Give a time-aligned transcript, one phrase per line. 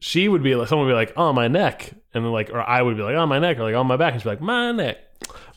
[0.00, 2.60] she would be like, someone would be like, on my neck, and then like, or
[2.60, 4.30] I would be like, on my neck, or like on my back, and she'd be
[4.30, 4.98] like, my neck,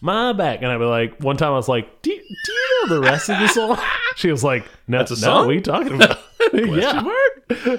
[0.01, 2.81] my back, and I'd be like, one time I was like, do, you- do you
[2.87, 3.77] know the rest of the song?
[4.15, 5.45] She was like, no, That's a no, song?
[5.47, 6.19] what are you talking about?
[6.53, 7.01] yeah,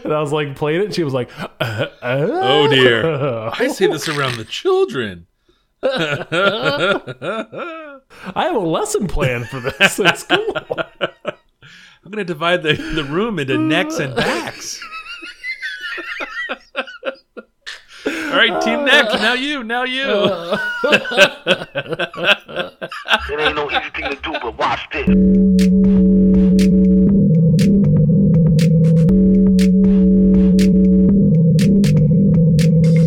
[0.03, 1.30] and I was like, playing it, and she was like,
[1.61, 3.51] uh, Oh dear.
[3.53, 5.27] I say this around the children.
[5.83, 6.27] I
[8.37, 10.55] have a lesson plan for this at school.
[12.05, 14.81] I'm gonna divide the, the room into necks and backs.
[18.07, 18.85] All right, team uh.
[18.85, 19.07] neck.
[19.14, 19.64] Now you.
[19.64, 20.04] Now you.
[20.04, 20.58] Uh.
[23.27, 25.08] It ain't no easy thing to do, but watch this.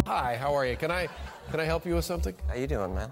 [0.08, 0.76] Hi, how are you?
[0.76, 1.08] Can I
[1.52, 2.34] can I help you with something?
[2.48, 3.12] How you doing, man?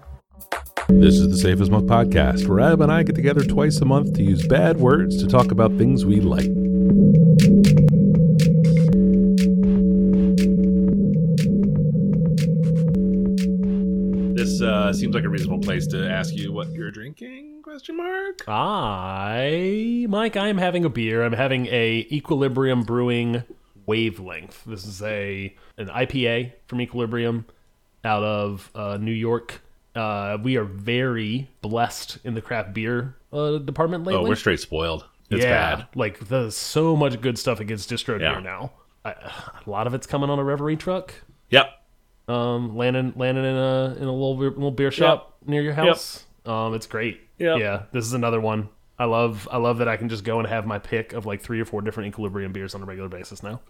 [0.88, 3.84] This is the Safest as Milk podcast, where Ab and I get together twice a
[3.84, 6.50] month to use bad words to talk about things we like.
[14.46, 17.62] This uh, seems like a reasonable place to ask you what you're drinking?
[17.64, 18.44] Question mark.
[18.46, 21.24] I, Mike, I am having a beer.
[21.24, 23.42] I'm having a Equilibrium Brewing
[23.86, 24.62] Wavelength.
[24.64, 27.44] This is a an IPA from Equilibrium
[28.04, 29.62] out of uh, New York.
[29.96, 34.24] Uh, we are very blessed in the craft beer uh, department lately.
[34.24, 35.06] Oh, we're straight spoiled.
[35.28, 35.86] It's yeah, bad.
[35.96, 38.34] like there's so much good stuff against distro Yeah.
[38.34, 38.70] here now.
[39.04, 39.10] I,
[39.66, 41.14] a lot of it's coming on a Reverie truck.
[41.50, 41.66] Yep.
[42.28, 46.24] Um, landing landing in a in a little beer, little beer shop near your house.
[46.44, 47.20] Um, it's great.
[47.38, 48.68] Yeah, Yeah, this is another one.
[48.98, 51.42] I love I love that I can just go and have my pick of like
[51.42, 53.60] three or four different equilibrium beers on a regular basis now.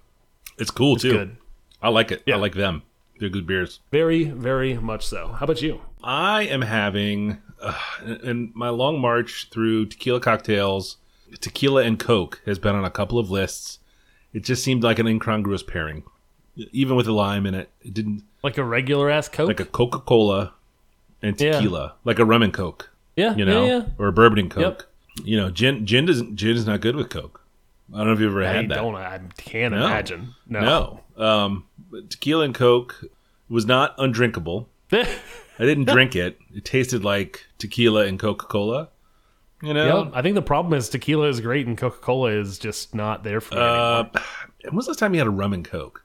[0.58, 1.12] It's cool too.
[1.12, 1.36] Good.
[1.82, 2.22] I like it.
[2.26, 2.36] Yeah.
[2.36, 2.82] I like them.
[3.18, 3.80] They're good beers.
[3.90, 5.28] Very very much so.
[5.28, 5.80] How about you?
[6.02, 7.74] I am having, uh,
[8.22, 10.98] in my long march through tequila cocktails,
[11.40, 13.80] tequila and Coke has been on a couple of lists.
[14.32, 16.04] It just seemed like an incongruous pairing,
[16.54, 17.70] even with the lime in it.
[17.80, 19.48] It didn't Like a regular ass Coke?
[19.48, 20.52] like a Coca Cola
[21.22, 21.52] and Yeah.
[21.52, 23.84] tequila, like a rum and Coke, yeah, you know, yeah, yeah.
[23.98, 24.88] or a bourbon and Coke.
[25.24, 27.40] You know, gin gin doesn't gin is not good with Coke.
[27.92, 28.76] I don't know if you've ever I had that.
[28.76, 28.94] don't.
[28.94, 29.86] I can't No.
[29.86, 30.34] imagine.
[30.48, 31.00] No.
[31.16, 33.02] No, um, but tequila and Coke
[33.48, 34.68] was not undrinkable.
[34.92, 35.04] I
[35.58, 36.38] didn't drink it.
[36.54, 38.88] It tasted like tequila and Coca Cola.
[39.62, 40.12] You know, Yep.
[40.14, 43.40] I think the problem is tequila is great and Coca Cola is just not there
[43.40, 44.04] for me Uh,
[44.64, 46.04] when was the last time you had a rum and coke,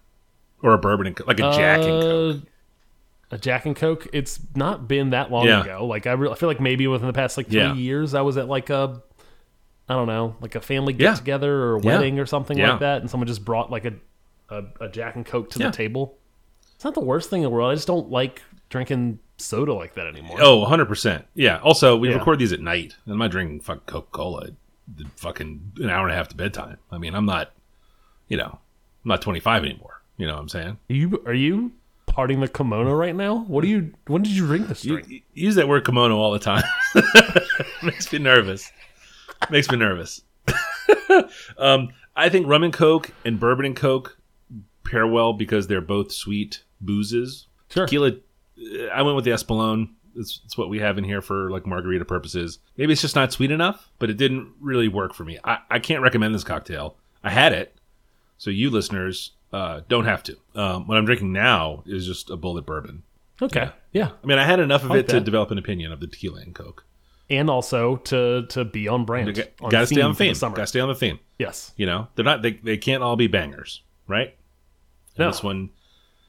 [0.61, 2.35] or a bourbon and coke, like a Jack and Coke?
[2.37, 4.07] Uh, A Jack and Coke.
[4.13, 5.61] It's not been that long Yeah.
[5.61, 5.85] ago.
[5.85, 7.73] Like I, re- I feel like maybe within the past like three Yeah.
[7.73, 9.01] years, I was at like a,
[9.89, 13.01] I don't know, like a family get together or a wedding or something like that,
[13.01, 13.93] and someone just brought like a,
[14.49, 16.17] a, a Jack and Coke to the table.
[16.75, 17.71] It's not the worst thing in the world.
[17.71, 20.37] I just don't like drinking soda like that anymore.
[20.41, 21.25] Oh, 100 percent.
[21.35, 21.57] Yeah.
[21.59, 22.15] Also, we Yeah.
[22.15, 22.95] record these at night.
[23.05, 24.49] And I'm not drinking fucking Coca Cola.
[25.17, 26.77] Fucking an hour and a half to bedtime.
[26.91, 27.51] I mean, I'm not.
[28.27, 28.59] You know,
[29.03, 30.00] I'm not 25 anymore.
[30.21, 30.77] You know what I'm saying?
[30.87, 31.71] Are you are you
[32.05, 33.39] parting the kimono right now?
[33.47, 33.91] What do you?
[34.05, 35.09] When did you drink this You, drink?
[35.09, 36.61] you use that word kimono all the time.
[37.83, 38.71] Makes me nervous.
[39.49, 40.21] Makes me nervous.
[41.57, 44.15] um, I think rum and coke and bourbon and coke
[44.83, 47.47] pair well because they're both sweet boozes.
[47.69, 47.87] Sure.
[47.87, 49.89] Tequila, uh, I went with the Espolón.
[50.15, 52.59] It's, it's what we have in here for like margarita purposes.
[52.77, 55.39] Maybe it's just not sweet enough, but it didn't really work for me.
[55.43, 56.95] I, I can't recommend this cocktail.
[57.23, 57.75] I had it,
[58.37, 60.37] so you listeners uh, don't have to.
[60.55, 63.03] Um, what I'm drinking now is just a Bulleit bourbon.
[63.41, 64.11] Okay, yeah.
[64.23, 66.41] I mean, I had enough of like it to develop an opinion of the tequila
[66.41, 66.85] and Coke.
[67.29, 69.35] and also to to be on brand.
[69.35, 70.35] You on gotta stay on the theme.
[70.35, 70.55] summer.
[70.55, 71.19] Gotta stay on the theme.
[71.39, 72.41] Yes, You know, they're not.
[72.43, 74.35] They, they can't all be bangers, right?
[75.15, 75.31] And No.
[75.31, 75.71] This one,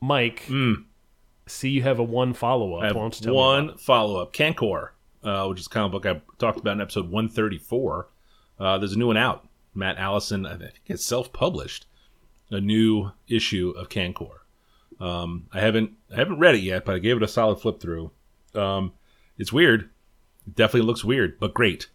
[0.00, 0.49] Mike,
[1.47, 2.82] see you have a one follow up.
[2.82, 4.32] I have Why tell one follow up.
[4.32, 4.93] Cancor,
[5.23, 8.08] uh, which is a comic book I talked about in episode 134.
[8.58, 9.49] Uh, there's a new one out.
[9.75, 11.87] Matt Allison, I think it's self published,
[12.52, 14.43] a new issue of Cancor.
[15.00, 17.81] Um, I haven't I haven't read it yet, but I gave it a solid flip
[17.81, 18.12] through.
[18.54, 18.93] Um,
[19.38, 19.90] it's weird.
[20.46, 21.88] It definitely looks weird, but great.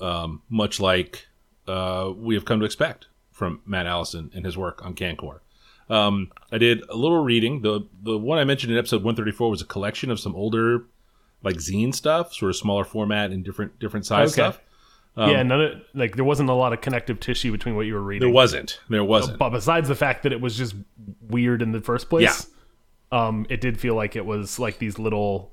[0.00, 1.26] Um, much like
[1.66, 5.42] uh, we have come to expect from Matt Allison and his work on Cancor.
[5.88, 7.62] Um, I did a little reading.
[7.62, 10.84] The the one I mentioned in episode 134 was a collection of some older
[11.42, 14.42] like zine stuff, sort of smaller format and different different size Okay.
[14.52, 14.60] stuff.
[15.16, 18.02] Yeah, none of like there wasn't a lot of connective tissue between what you were
[18.02, 18.26] reading.
[18.26, 18.80] There wasn't.
[18.88, 19.38] There wasn't.
[19.38, 20.74] but besides the fact that it was just
[21.28, 22.46] weird in the first place.
[23.12, 25.52] um, it did feel like it was like these little.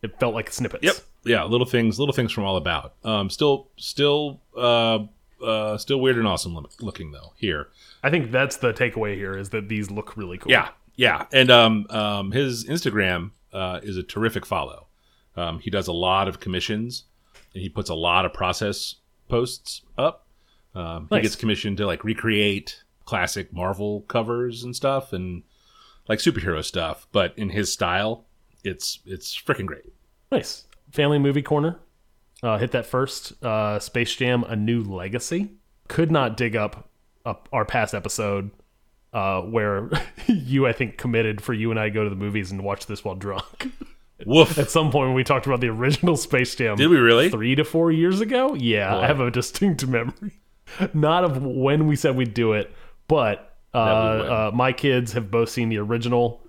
[0.00, 0.84] It felt like snippets.
[0.84, 0.96] Yep.
[1.24, 2.94] Yeah, little things, little things from All About.
[3.04, 5.00] Um, still, still, uh,
[5.44, 7.32] uh, still weird and awesome looking though.
[7.36, 7.68] Here,
[8.02, 10.52] I think that's the takeaway here is that these look really cool.
[10.52, 14.86] yeah, yeah, and um, um, his Instagram uh, is a terrific follow.
[15.36, 17.04] Um, he does a lot of commissions,
[17.52, 18.96] he puts a lot of process
[19.28, 20.26] posts up.
[20.74, 21.18] Um, Nice.
[21.18, 25.42] He gets commissioned to like recreate classic Marvel covers and stuff, and
[26.08, 28.24] like superhero stuff, but in his style.
[28.64, 29.84] It's it's freaking great.
[30.32, 30.66] Nice.
[30.90, 31.78] Family movie corner.
[32.42, 33.42] Uh, hit that first.
[33.42, 35.52] Uh, Space Jam: A New Legacy.
[35.88, 36.88] Could not dig up,
[37.24, 38.50] up our past episode
[39.12, 39.90] uh, where
[40.26, 42.86] you, I think, committed for you and I to go to the movies and watch
[42.86, 43.72] this while drunk.
[44.26, 44.58] Woof.
[44.58, 47.28] At some point, when we talked about the original Space Jam, Did we really?
[47.30, 48.54] three to four years ago?
[48.54, 49.00] Yeah, Boy.
[49.00, 50.40] I have a distinct memory.
[50.94, 52.72] Not of when we said we'd do it,
[53.06, 54.30] but uh, That we would.
[54.32, 56.42] uh, my kids have both seen the original,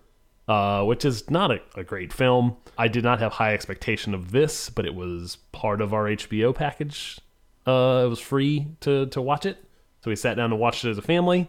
[0.48, 2.58] uh, which is not a, a great film.
[2.78, 6.54] I did not have high expectation of this, but it was part of our HBO
[6.56, 7.20] package.
[7.68, 9.58] Uh, it was free to to watch it,
[10.04, 11.48] so we sat down and watched it as a family.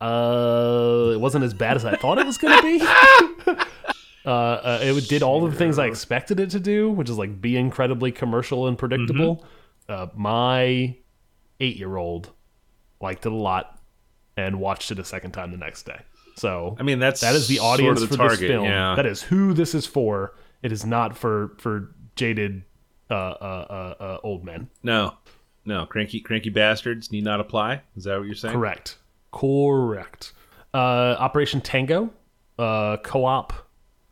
[0.00, 3.54] Uh, it wasn't as bad as I thought it was going to be.
[4.28, 7.16] Uh, uh, it did all of the things I expected it to do, which is
[7.16, 9.36] like be incredibly commercial and predictable.
[9.88, 9.92] Mm-hmm.
[9.92, 10.94] Uh, my
[11.60, 12.30] eight-year-old
[13.00, 13.80] liked it a lot
[14.36, 16.00] and watched it a second time the next day.
[16.36, 18.64] So I mean, that's that is the sort audience of the for target, this film.
[18.66, 18.94] yeah.
[18.96, 20.34] That is who this is for.
[20.62, 22.64] It is not for for jaded
[23.10, 24.68] uh, uh, uh, uh, old men.
[24.82, 25.14] No,
[25.64, 27.80] no, cranky, cranky bastards need not apply.
[27.96, 28.54] Is that what you're saying?
[28.54, 28.98] Correct.
[29.32, 30.32] Correct.
[30.74, 32.10] Uh, Operation Tango,
[32.58, 33.52] uh, co-op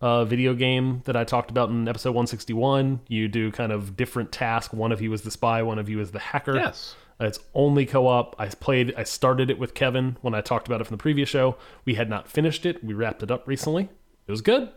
[0.01, 3.01] uh, video game that I talked about in episode 161.
[3.09, 4.73] You do kind of different tasks.
[4.75, 6.57] One of you is the spy, one of you is the hacker.
[6.57, 6.95] Yes.
[7.19, 8.37] It's only co-op.
[8.39, 8.95] I played.
[8.97, 11.57] I started it with Kevin when I talked about it from the previous show.
[11.87, 12.85] We had not finished it.
[12.85, 13.89] We wrapped it up recently.
[14.27, 14.71] It was good,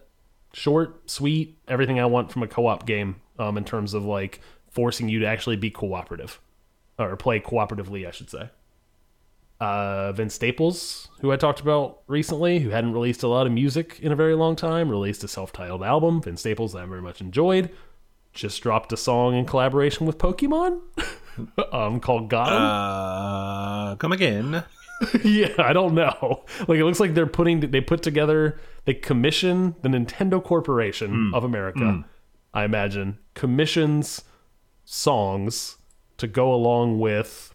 [0.54, 3.18] short, sweet, everything I want from a co-op game.
[3.38, 6.40] Um, in terms of like forcing you to actually be cooperative,
[6.98, 8.50] or play cooperatively, I should say.
[9.60, 14.00] Uh, Vince Staples, who I talked about recently, who hadn't released a lot of music
[14.02, 16.22] in a very long time, released a self-titled album.
[16.22, 17.70] Vince Staples, that I very much enjoyed.
[18.32, 20.80] Just dropped a song in collaboration with Pokemon,
[21.74, 24.64] um, called "Got 'Em." Uh, come again.
[25.24, 26.44] yeah, I don't know.
[26.68, 31.44] Like it looks like they're putting they put together they commission the Nintendo Corporation of
[31.44, 32.06] America,
[32.54, 34.24] I imagine, commissions
[34.86, 35.78] songs
[36.18, 37.54] to go along with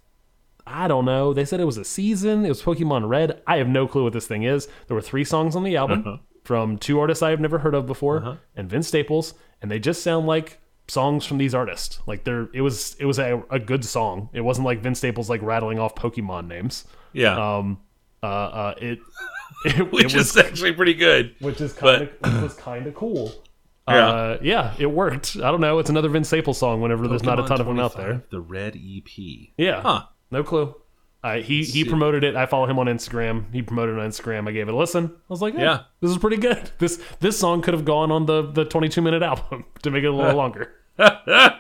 [0.67, 1.33] I don't know.
[1.35, 2.45] They said it was a season.
[2.45, 3.43] It was Pokemon Red.
[3.47, 4.67] I have no clue what this thing is.
[4.89, 7.87] There were three songs on the album from two artists I have never heard of
[7.87, 10.59] before, and Vince Staples, and they just sound like
[10.89, 12.01] songs from these artists.
[12.07, 14.31] Like they're it was it was a, a good song.
[14.33, 16.85] It wasn't like Vince Staples like rattling off Pokemon names.
[17.13, 17.81] Yeah, Um,
[18.23, 18.99] uh, uh, it
[19.67, 21.35] it, which it was is actually pretty good.
[21.41, 23.33] which is but- kind of was kind of cool.
[23.87, 24.09] Yeah.
[24.09, 25.37] Uh, yeah, it worked.
[25.37, 25.79] I don't know.
[25.79, 26.81] It's another Vince Staples song.
[26.81, 28.25] Whenever there's not a ton of them out there.
[28.31, 29.51] The Red EP.
[29.59, 30.05] Yeah, Huh.
[30.35, 30.75] No clue.
[31.23, 32.37] I, he he promoted it.
[32.37, 33.47] I follow him on Instagram.
[33.51, 34.47] He promoted on Instagram.
[34.47, 35.07] I gave it a listen.
[35.07, 35.81] I was like, yeah, Yeah.
[36.03, 36.71] this is pretty good.
[36.79, 40.09] This this song could have gone on the the 22 minute album to make it
[40.09, 40.73] a little longer.
[40.99, 41.51] uh,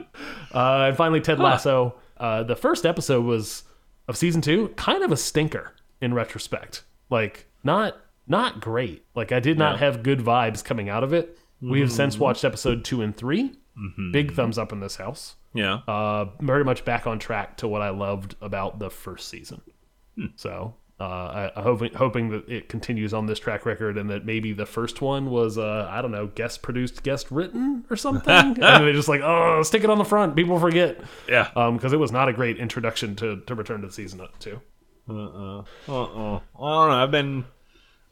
[0.54, 1.94] and finally, Ted Lasso.
[2.16, 3.64] Uh, the first episode was
[4.06, 6.84] of season two, kind of a stinker in retrospect.
[7.10, 7.96] Like not
[8.26, 9.04] not great.
[9.14, 9.78] Like I did not Yeah.
[9.86, 11.38] have good vibes coming out of it.
[11.60, 13.52] We have since watched episode two and 3
[14.12, 15.80] Big thumbs up in this house Yeah.
[15.86, 19.62] uh, very much back on track to what I loved about the first season.
[20.36, 24.24] So uh, I, I hoping hoping that it continues on this track record and that
[24.24, 28.32] maybe the first one was uh, I don't know guest produced, guest written or something,
[28.62, 31.50] and they just like oh stick it on the front, people forget yeah.
[31.72, 34.60] because it was not a great introduction to to return to the season two.
[35.08, 35.64] Uh-uh.
[35.88, 36.36] Uh-uh.
[36.36, 37.02] I don't know.
[37.02, 37.44] I've been.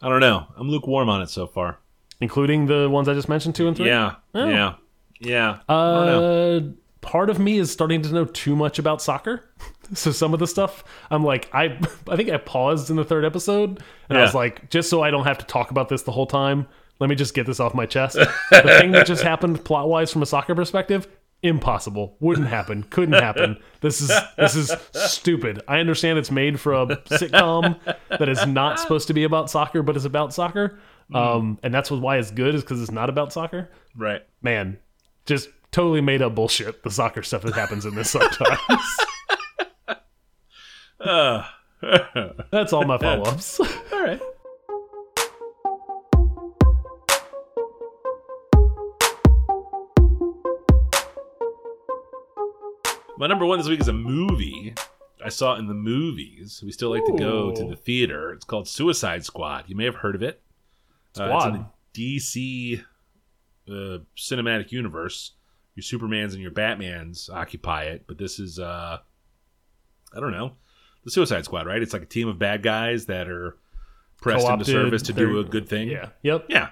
[0.01, 0.47] I don't know.
[0.57, 1.79] I'm lukewarm on it so far.
[2.19, 3.87] Including the ones I just mentioned, two and three.
[3.87, 4.15] Yeah.
[4.35, 4.47] Oh.
[4.47, 4.75] Yeah.
[5.19, 5.59] Yeah.
[5.67, 6.57] I don't know.
[6.57, 6.61] Uh,
[7.03, 9.49] part of me is starting to know too much about soccer.
[9.93, 13.25] So some of the stuff, I'm like, I I think I paused in the third
[13.25, 16.11] episode, and I was like, just so I don't have to talk about this the
[16.11, 16.67] whole time,
[16.99, 18.15] let me just get this off my chest.
[18.15, 21.07] the thing that just happened plot wise from a soccer perspective,
[21.43, 23.57] impossible, wouldn't happen, couldn't happen.
[23.81, 25.61] This is this is stupid.
[25.67, 27.77] I understand it's made for a sitcom
[28.09, 30.79] that is not supposed to be about soccer, but is about soccer.
[31.13, 34.21] Um, and that's why it's good is because it's not about soccer Right.
[34.41, 34.79] man,
[35.25, 36.83] just totally made up bullshit.
[36.83, 38.59] The soccer stuff that happens in this sometimes.
[40.99, 41.43] Uh,
[42.51, 43.59] That's all my follow ups.
[43.91, 44.21] all right.
[53.17, 54.73] My number one this week is a movie
[55.23, 56.61] I saw in the movies.
[56.65, 58.31] We still like to go to the theater.
[58.33, 59.65] It's called Suicide Squad.
[59.67, 60.41] You may have heard of it.
[61.17, 61.65] Uh, it's in Squad.
[61.93, 62.83] the- DC
[63.69, 65.33] uh, cinematic universe.
[65.75, 68.99] Your Supermans and your Batmans occupy it, but this is uh,
[70.15, 70.53] I don't know,
[71.03, 71.81] the Suicide Squad, right?
[71.81, 73.57] It's like a team of bad guys that are
[74.21, 75.89] pressed into service to do a good thing.
[75.89, 76.09] Yeah.
[76.21, 76.45] Yep.
[76.49, 76.69] Yeah.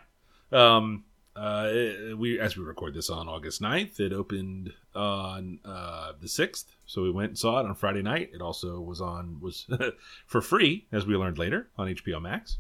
[0.51, 1.05] Um,
[1.35, 1.71] uh,
[2.17, 6.65] we as we record this on August 9th, it opened on uh, the 6th.
[6.85, 8.31] So we went and saw it on Friday night.
[8.33, 9.67] It also was on was
[10.25, 12.57] for free, as we learned later, on HBO Max.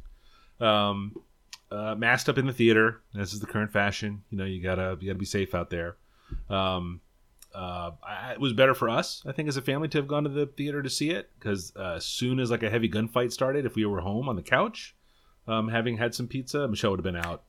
[0.59, 1.15] Um,
[1.69, 3.01] uh, masked up in the theater.
[3.13, 4.23] This is the current fashion.
[4.29, 5.97] You know, you gotta you gotta be safe out there.
[6.49, 7.01] Um,
[7.53, 10.23] uh, I, it was better for us, I think, as a family to have gone
[10.23, 13.31] to the theater to see it because uh, as soon as like a heavy gunfight
[13.31, 14.95] started, if we were home on the couch,
[15.47, 17.43] um, having had some pizza, Michelle would have been out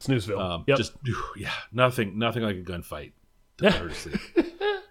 [0.00, 0.38] Snoozeville.
[0.38, 0.76] um, yep.
[0.76, 0.92] Just
[1.36, 3.12] yeah, nothing, nothing like a gunfight.
[3.58, 4.20] to put her to sleep.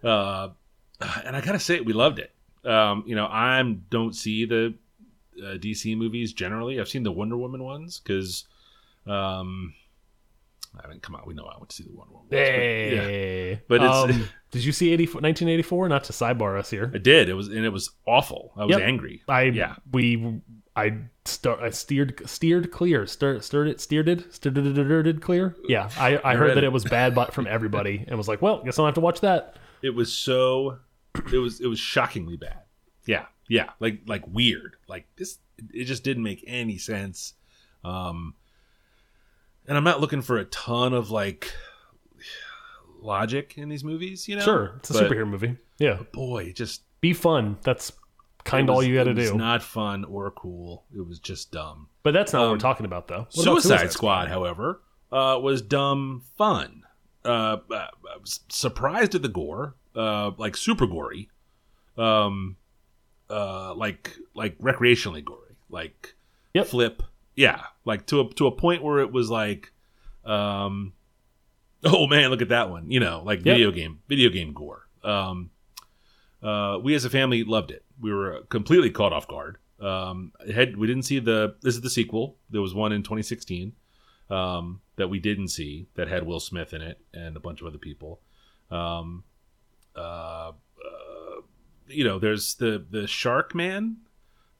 [0.03, 0.49] uh,
[1.25, 2.31] and I gotta say, we loved it.
[2.63, 4.73] Um, you know, I don't see the
[5.37, 6.79] uh, DC movies generally.
[6.79, 8.45] I've seen the Wonder Woman ones because,
[9.05, 9.75] um,
[10.83, 12.27] I mean, come on, we know I went to see the Wonder Woman.
[12.29, 13.61] ones, but, yeah, Hey.
[13.67, 15.89] But it's- Um, did you see 80, 1984?
[15.89, 16.91] Not to sidebar us here.
[16.93, 17.29] I did.
[17.29, 18.53] It was and it was awful.
[18.55, 18.87] I was Yep.
[18.87, 19.21] angry.
[19.27, 19.75] I yeah.
[19.91, 20.41] we
[20.75, 24.57] I start I steered steered clear stir, stirred it steered it steered
[25.07, 25.55] it clear.
[25.67, 26.65] Yeah, I, I heard that it.
[26.65, 29.01] it was bad but from everybody and was like, well, guess I don't have to
[29.01, 29.55] watch that.
[29.81, 30.79] It was so.
[31.31, 32.59] It was it was shockingly bad.
[33.05, 34.75] Yeah, yeah, like like weird.
[34.87, 35.37] Like this,
[35.73, 37.33] it just didn't make any sense.
[37.83, 38.33] Um,
[39.67, 41.51] and I'm not looking for a ton of like
[43.01, 44.27] logic in these movies.
[44.27, 45.57] You know, Sure, it's a But, superhero movie.
[45.77, 47.57] Yeah, Boy, just be fun.
[47.63, 47.91] That's
[48.43, 49.35] kind of all you got to do.
[49.35, 50.85] Not fun or cool.
[50.95, 51.87] It was just dumb.
[52.03, 53.27] but that's not what um, we're talking about, though.
[53.33, 54.81] What about Suicide, Squad, however,
[55.11, 56.83] uh, was dumb fun.
[57.23, 61.29] Uh, uh, I was surprised at the gore, uh, like super gory,
[61.97, 62.55] um,
[63.29, 66.13] uh, like like recreationally gory, like
[66.53, 66.67] Yep.
[66.67, 67.03] flip,
[67.35, 69.71] yeah, like to a to a point where it was like,
[70.23, 70.93] um,
[71.83, 73.45] oh man, look at that one, you know, like Yep.
[73.45, 74.87] video game video game gore.
[75.03, 75.51] Um,
[76.41, 77.83] uh, we as a family loved it.
[77.99, 79.57] We were completely caught off guard.
[79.79, 82.37] Um, it had we didn't see the this is the sequel.
[82.49, 83.73] There was one in 2016
[84.29, 87.67] um, that we didn't see that had Will Smith in it and a bunch of
[87.67, 88.21] other people.
[88.71, 89.23] Um,
[89.95, 91.41] uh, uh,
[91.87, 93.97] you know, there's the the Shark Man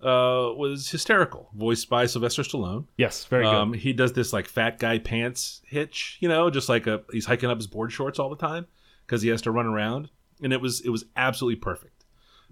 [0.05, 2.85] uh, was hysterical, voiced by Sylvester Stallone.
[2.97, 3.53] Yes, very good.
[3.53, 7.25] Um, he does this like fat guy pants hitch, you know, just like a he's
[7.25, 8.67] hiking up his board shorts all the time
[9.05, 10.09] because he has to run around,
[10.41, 12.05] and it was it was absolutely perfect.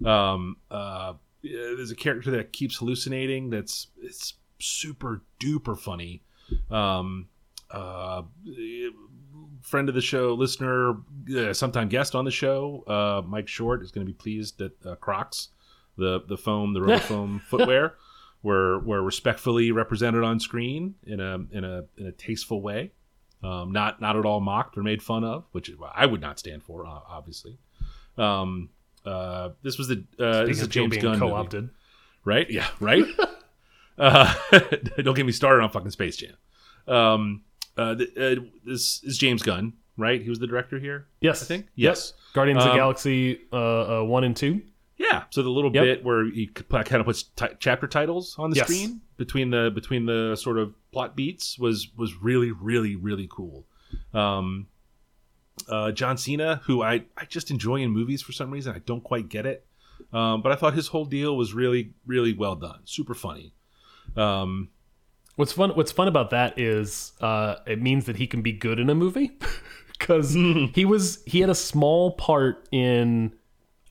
[0.04, 3.50] Um, uh, there's a character that keeps hallucinating.
[3.50, 6.22] That's it's super duper funny.
[6.70, 7.28] Um,
[7.70, 8.22] uh,
[9.62, 10.96] friend of the show, listener,
[11.36, 14.86] uh, sometime guest on the show, uh, Mike Short is going to be pleased that
[14.86, 15.48] uh, Crocs,
[15.96, 17.94] the the foam, the rubber foam footwear,
[18.42, 22.92] were were respectfully represented on screen in a in a in a tasteful way,
[23.42, 26.62] um, not not at all mocked or made fun of, which I would not stand
[26.62, 27.58] for, uh, obviously.
[28.16, 28.70] Um,
[29.04, 31.70] uh, this was the uh, this is Speaking a of people James Gunn co-opted.
[32.24, 32.48] right?
[32.50, 33.04] Yeah, right.
[33.98, 34.34] uh,
[35.02, 36.34] don't get me started on fucking Space Jam.
[36.86, 37.42] Um,
[37.76, 40.22] uh, th- uh, this is James Gunn, right?
[40.22, 41.06] He was the director here.
[41.20, 41.64] Yes, I think.
[41.74, 41.90] Yep.
[41.90, 42.12] Yes.
[42.34, 44.62] Guardians of the Um, Galaxy uh, uh, one and two.
[44.96, 45.24] Yeah.
[45.30, 45.84] So the little Yep.
[45.84, 47.24] bit where he kind of puts
[47.58, 48.66] chapter titles on the Yes.
[48.66, 53.66] screen between the between the sort of plot beats was was really really really cool.
[54.12, 54.68] Um,
[55.68, 59.02] uh, John Cena, who I I just enjoy in movies for some reason, I don't
[59.02, 59.66] quite get it.
[60.12, 63.52] Um, but I thought his whole deal was really really well done, super funny.
[64.16, 64.68] Um,
[65.36, 65.70] What's fun?
[65.70, 68.94] What's fun about that is uh, it means that he can be good in a
[68.94, 69.32] movie
[69.98, 73.32] because he was he had a small part in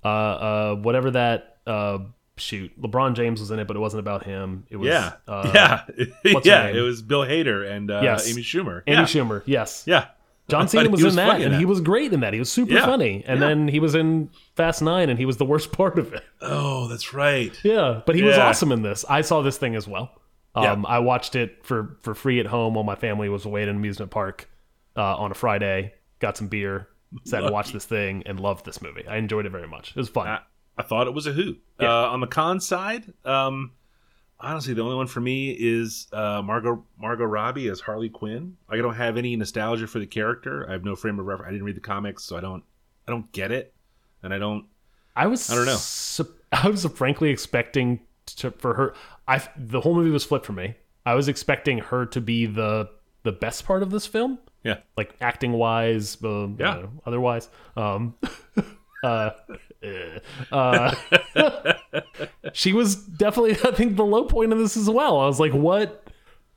[0.03, 1.99] uh, uh, whatever that uh,
[2.37, 2.79] shoot.
[2.81, 4.65] LeBron James was in it, but it wasn't about him.
[4.69, 5.51] It was Yeah, uh,
[6.25, 6.67] yeah, yeah.
[6.67, 8.29] It was Bill Hader and uh, Yes.
[8.29, 8.83] Amy Schumer.
[8.87, 9.03] Amy yeah.
[9.03, 9.43] Schumer.
[9.45, 10.07] Yes, Yeah,
[10.49, 12.33] John Cena thought was, in that, and he was great in that.
[12.33, 13.47] He was super Yeah, funny, and yeah.
[13.47, 16.23] then he was in Fast Nine, and he was the worst part of it.
[16.41, 17.57] Oh, that's right.
[17.63, 19.05] Yeah, but he was awesome in this.
[19.09, 20.11] I saw this thing as well.
[20.55, 23.69] Um, I watched it for for free at home while my family was away at
[23.69, 24.47] an amusement park
[24.95, 25.93] uh, on a Friday.
[26.19, 26.87] Got some beer,
[27.25, 29.07] sat and watched this thing, and loved this movie.
[29.07, 29.91] I enjoyed it very much.
[29.91, 30.27] It was fun.
[30.27, 30.39] I,
[30.77, 31.61] I thought it was a hoot.
[31.79, 31.89] Yeah.
[31.89, 33.71] Uh, on the con side, um,
[34.39, 38.57] honestly, the only one for me is uh, Margot Margot Robbie as Harley Quinn.
[38.69, 40.67] I don't have any nostalgia for the character.
[40.67, 41.49] I have no frame of reference.
[41.49, 42.63] I didn't read the comics, so I don't
[43.07, 43.73] I don't get it,
[44.21, 44.65] and I don't.
[45.15, 45.79] I was I don't know.
[46.51, 48.01] I was frankly expecting
[48.37, 48.93] to, for her.
[49.27, 50.75] I the whole movie was flipped for me.
[51.05, 52.89] I was expecting her to be the
[53.23, 56.69] the best part of this film, Yeah, like acting wise, uh, Yeah.
[56.75, 57.49] uh, otherwise.
[57.75, 58.15] Um,
[59.03, 59.31] uh,
[60.51, 60.95] uh,
[62.53, 65.19] she was definitely, I think, the low point of this as well.
[65.19, 65.99] I was like, what?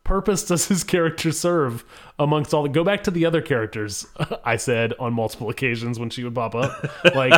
[0.05, 1.85] purpose does his character serve
[2.21, 4.07] amongst all the go back to the other characters
[4.45, 6.71] i said on multiple occasions when she would pop up
[7.17, 7.33] like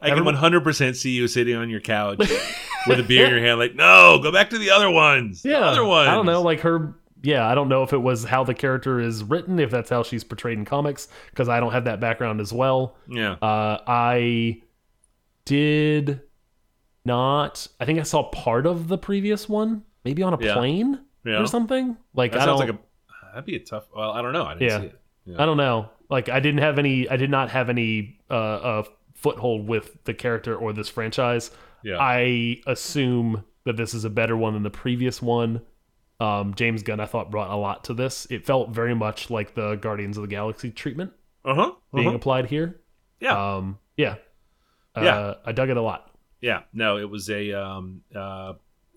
[0.00, 2.18] I can 100% see you sitting on your couch
[2.86, 5.42] with a beer in your hand, like, no, go back to the other ones.
[5.42, 6.06] The yeah other ones.
[6.08, 6.94] i don't know like her
[7.26, 10.02] yeah i don't know if it was how the character is written if that's how
[10.02, 13.32] she's portrayed in comics because i don't have that background as well Yeah.
[13.42, 14.62] uh i
[15.44, 16.20] did
[17.04, 20.54] not i think i saw part of the previous one maybe on a Yeah.
[20.54, 21.40] plane Yeah.
[21.42, 22.82] or something like that i sounds don't like a.
[23.34, 23.84] That'd be a tough.
[23.94, 24.44] Well, I don't know.
[24.46, 24.80] I didn't Yeah.
[24.80, 25.00] see it.
[25.26, 25.42] Yeah.
[25.42, 25.90] I don't know.
[26.08, 27.06] Like I didn't have any.
[27.06, 28.82] I did not have any uh, uh,
[29.14, 31.50] foothold with the character or this franchise.
[31.84, 31.98] Yeah.
[32.00, 35.60] I assume that this is a better one than the previous one.
[36.18, 38.26] Um, James Gunn, I thought, brought a lot to this.
[38.30, 41.12] It felt very much like the Guardians of the Galaxy treatment
[41.44, 41.72] Uh huh.
[41.94, 42.80] being applied here.
[43.20, 43.56] Yeah.
[43.56, 44.16] Um, yeah.
[44.94, 45.34] Uh, Yeah.
[45.44, 46.10] I dug it a lot.
[46.40, 48.52] Yeah, no, it was a um, uh,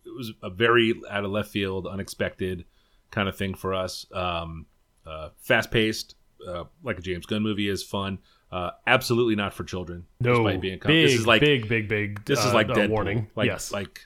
[0.06, 2.66] it was a very out of left field, unexpected
[3.12, 4.06] kind of thing for us.
[4.14, 4.66] Um,
[5.06, 6.16] uh, fast paced,
[6.48, 8.20] uh, like a James Gunn movie is fun.
[8.52, 10.06] Uh, absolutely not for children.
[10.20, 12.26] No, despite being big, this is like big, big, big.
[12.26, 12.90] this is uh, like uh, Deadpool.
[12.90, 13.28] warning.
[13.36, 13.72] Like, yes.
[13.72, 14.06] like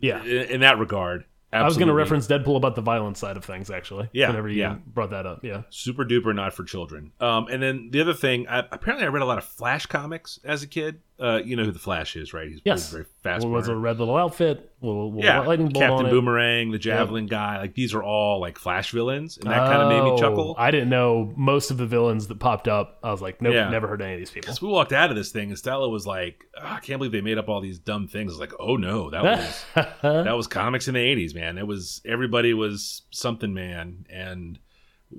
[0.00, 0.22] yeah.
[0.22, 1.24] in, in that regard.
[1.52, 4.08] I was going to reference Deadpool about the violence side of things, actually.
[4.12, 4.76] Yeah, Whenever you yeah.
[4.86, 5.44] brought that up.
[5.44, 5.62] Yeah.
[5.70, 7.12] super duper not for children.
[7.20, 10.38] Um, and then the other thing, I, apparently, I read a lot of Flash comics
[10.44, 11.00] as a kid.
[11.20, 12.48] Uh, you know who the Flash is, right?
[12.48, 12.90] He's Yes.
[12.90, 13.44] very fast.
[13.44, 16.10] Well, was a red little outfit, little, little yeah, lightning bolt Captain it.
[16.10, 19.88] Boomerang, the Javelin guy, like these are all like Flash villains, and that kind of
[19.90, 20.54] made me Oh, chuckle.
[20.56, 22.98] I didn't know most of the villains that popped up.
[23.02, 23.68] I was like, nope, Yeah.
[23.68, 24.46] never heard any of these people.
[24.46, 27.12] Because we walked out of this thing, and Stella was like, "Ah, "I can't believe
[27.12, 29.64] they made up all these dumb things." I was like, "Oh no, that was
[30.02, 31.58] that was comics in the '80s, man.
[31.58, 34.58] It was everybody was something, man, and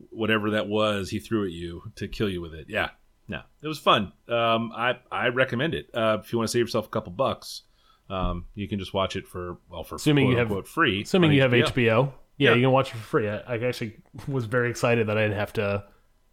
[0.09, 2.65] whatever that was, he threw at you to kill you with it.
[2.69, 2.89] Yeah,
[3.31, 4.11] no, it was fun.
[4.27, 5.89] Um, I I recommend it.
[5.93, 7.63] Uh, if you want to save yourself a couple bucks,
[8.09, 11.01] um, you can just watch it for well for Assuming quote you have- free.
[11.01, 12.11] Assuming you have HBO.
[12.37, 12.55] Yeah, Yeah.
[12.55, 13.27] you can watch it for free.
[13.29, 13.97] I, I actually
[14.27, 15.83] was very excited that I didn't have to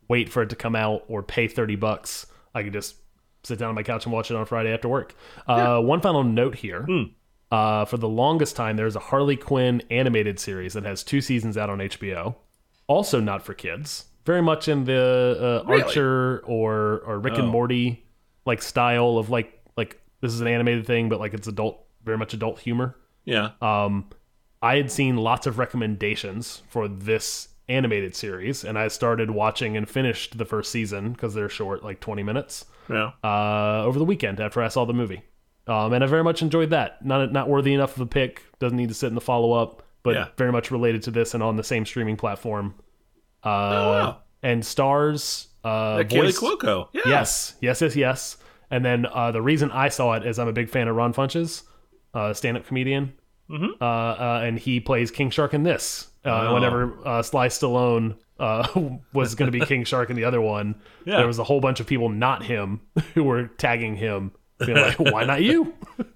[0.09, 2.27] wait for it to come out or pay 30 bucks.
[2.55, 2.97] I could just
[3.45, 5.15] sit down on my couch and watch it on Friday after work.
[5.47, 6.83] Uh, One final note here.
[6.85, 7.03] Hmm.
[7.51, 11.57] Uh, for the longest time, there's a Harley Quinn animated series that has two seasons
[11.57, 12.35] out on HBO.
[12.87, 14.07] Also not for kids.
[14.29, 15.83] Very much in the uh, Really?
[15.85, 17.51] Archer or or Rick and Oh.
[17.59, 18.05] Morty
[18.45, 22.19] like style of like like this is an animated thing, but like it's adult, very
[22.19, 22.95] much adult humor.
[23.25, 23.93] Yeah, Um,
[24.63, 29.89] I had seen lots of recommendations for this animated series, and I started watching and
[29.89, 33.11] finished the first season because they're short, like 20 minutes, yeah.
[33.23, 35.23] uh, over the weekend after I saw the movie.
[35.67, 37.05] Um, and I very much enjoyed that.
[37.05, 38.43] Not not worthy enough of a pick.
[38.59, 40.29] Doesn't need to sit in the follow up, but Yeah.
[40.39, 42.75] very much related to this and on the same streaming platform.
[43.45, 44.17] Uh, Oh, wow.
[44.43, 45.49] And stars.
[45.65, 46.89] Uh, Kaley voice- Cuoco.
[46.93, 47.03] Yeah.
[47.07, 48.37] Yes, yes, yes, yes.
[48.71, 51.13] And then uh, the reason I saw it is I'm a big fan of Ron
[51.13, 51.63] Funches,
[52.15, 53.13] uh, stand-up comedian,
[53.51, 53.71] Mhm.
[53.81, 56.09] uh, uh, and he plays King Shark in this.
[56.25, 56.55] Uh, Oh.
[56.55, 58.69] Whenever uh, Sly Stallone uh,
[59.13, 60.75] was going to be King Shark in the other one,
[61.05, 61.17] Yeah.
[61.17, 62.81] there was a whole bunch of people, not him,
[63.15, 64.33] who were tagging him.
[64.59, 65.75] Being like, why not you?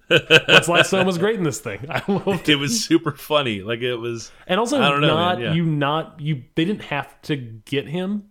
[0.09, 1.85] Sly Stallone was great in this thing.
[1.89, 3.61] I loved It It was super funny.
[3.61, 5.53] Like it was and also I don't know, not man, yeah.
[5.53, 6.43] you not you.
[6.55, 8.25] They didn't have to get him,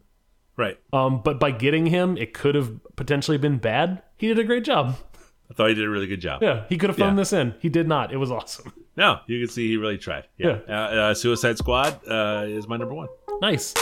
[0.57, 0.79] right.
[0.93, 4.03] um, but by getting him, it could have potentially been bad.
[4.19, 4.97] He did a great job.
[5.51, 6.43] I thought he did a really good job.
[6.43, 7.21] Yeah, he could have phoned Yeah.
[7.21, 7.55] this in.
[7.61, 8.13] He did not.
[8.13, 8.73] It was awesome.
[8.97, 10.29] No, you can see he really tried.
[10.39, 10.59] Yeah.
[10.69, 13.09] Uh, uh, Suicide Squad uh, is my number one.
[13.41, 13.75] Nice.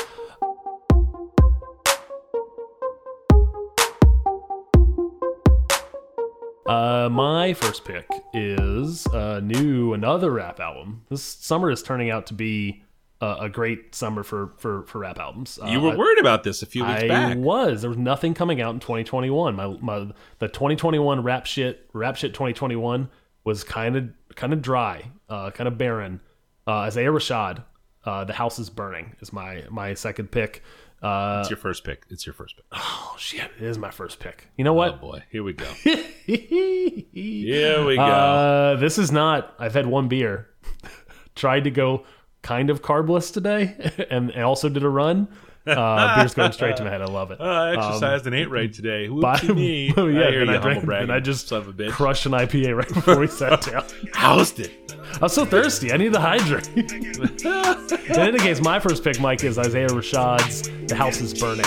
[6.70, 11.02] Uh, my first pick is a new another rap album.
[11.08, 12.84] This summer is turning out to be
[13.20, 15.58] a, a great summer for for for rap albums.
[15.60, 17.38] Uh, You were worried about this a few weeks I back.
[17.38, 17.80] was.
[17.80, 19.56] There was nothing coming out in 2021.
[19.56, 23.10] My my the 2021 rap shit rap shit 2021
[23.42, 26.20] was kind of kind of dry, uh, kind of barren.
[26.68, 27.64] Uh, Isaiah Rashad,
[28.04, 30.62] uh, The House is Burning is my my second pick.
[31.02, 32.04] Uh, It's your first pick.
[32.10, 32.64] It's your first pick.
[32.72, 34.48] oh shit, it is my first pick.
[34.56, 34.94] You know what?
[34.94, 35.66] Oh boy, here we go.
[36.26, 38.02] Here we go.
[38.02, 39.54] Uh, this is not.
[39.58, 40.48] I've had one beer.
[41.34, 42.04] Tried to go
[42.42, 43.74] kind of carbless today,
[44.10, 45.28] and, and also did a run.
[45.66, 47.02] Uh, beer's going straight to my head.
[47.02, 47.38] I love it.
[47.40, 49.08] Uh, I exercised and ate right today.
[49.08, 49.94] By- Whoopsie me.
[49.96, 51.68] Oh, yeah, I hear then you, I, drank, humble bragging, and I just son of
[51.68, 51.90] a bitch.
[51.90, 53.84] crushed an IPA right before we sat down.
[54.14, 54.72] Housed it.
[55.14, 55.92] I was so thirsty.
[55.92, 56.68] I need to hydrate.
[56.76, 61.64] In any case, my first pick, Mike, is Isaiah Rashad's "The House Is Burning."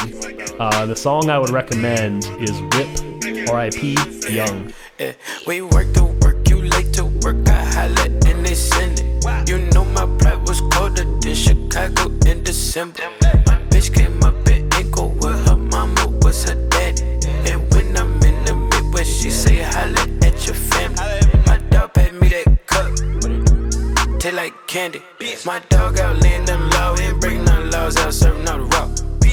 [0.60, 3.98] Uh, the song I would recommend is "Rip," R.I.P.
[4.34, 4.72] Young.
[5.46, 9.50] We work to work, you late to work, I holla and they send it.
[9.50, 13.04] You know my pride was colder than Chicago in December.
[24.24, 25.02] Taste like candy.
[25.46, 28.66] My dog out laying them law, we ain't breaking none laws, out serving all the
[28.66, 28.90] rock.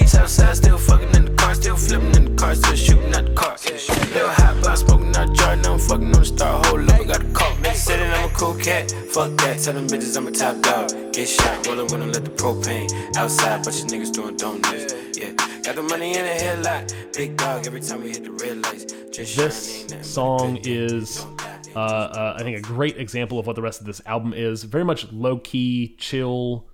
[0.07, 3.33] Southside still fucking in the car, still flipping in the car, still shooting at the
[3.33, 3.57] car.
[4.13, 7.05] Little hot box smoking out jar, now I'm fucking on the star, hold up, I
[7.05, 7.53] got a call.
[7.63, 10.61] Bitch said that I'm a cool cat, fuck that, tell them bitches I'm a top
[10.63, 11.13] dog.
[11.13, 14.95] Get shot, rollin' when I let the propane outside, bunch of niggas doing donuts.
[15.17, 15.31] Yeah,
[15.63, 18.93] got the money in the headlight, big dog every time we hit the red lights.
[19.13, 21.25] Just This song is,
[21.75, 24.65] uh, uh, I think, a great example of what the rest of this album is.
[24.65, 26.69] Very much low key, chill,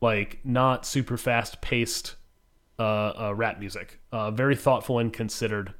[0.00, 2.16] like not super fast paced
[2.78, 4.00] uh, uh, rap music.
[4.10, 5.74] Uh, very thoughtful and considered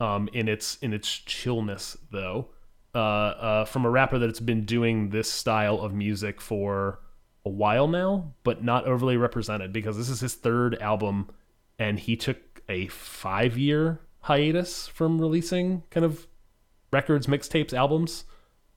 [0.00, 2.48] um, in its in its chillness, though.
[2.92, 7.00] From a rapper that's been doing this style of music for
[7.44, 11.30] a while now, but not overly represented because this is his third album,
[11.78, 16.26] and he took a five year hiatus from releasing kind of
[16.92, 18.24] records, mixtapes, albums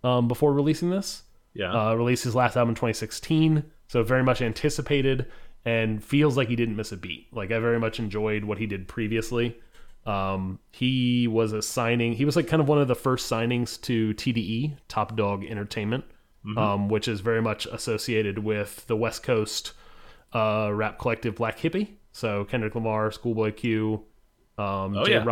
[0.04, 1.23] um, before releasing this
[1.54, 1.73] Yeah.
[1.73, 5.25] uh, released his last album in 2016, so very much anticipated
[5.65, 7.28] and feels like he didn't miss a beat.
[7.34, 9.58] Like I very much enjoyed what he did previously.
[10.06, 12.13] Um, he was a signing.
[12.13, 16.04] He was like kind of one of the first signings to TDE, Top Dawg Entertainment,
[16.58, 19.73] um, which is very much associated with the West Coast
[20.34, 21.88] uh, rap collective Black Hippie.
[22.12, 24.04] So Kendrick Lamar, Schoolboy Q,
[24.60, 25.23] um, Oh, J yeah.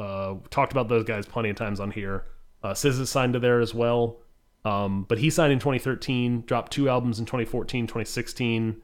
[0.00, 2.24] Uh, talked about those guys plenty of times on here.
[2.62, 4.18] Uh, SZA signed to there as well.
[4.64, 8.80] Um, but he signed in 2013, dropped two albums in 2014, 2016.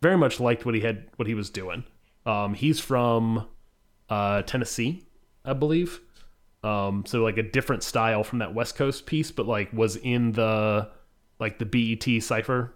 [0.00, 1.84] Very much liked what he had, what he was doing.
[2.24, 3.46] Um, he's from
[4.08, 5.04] uh, Tennessee,
[5.44, 6.00] I believe.
[6.62, 10.32] Um, so like a different style from that West Coast piece, but like was in
[10.32, 10.88] the
[11.40, 12.74] like the BET cipher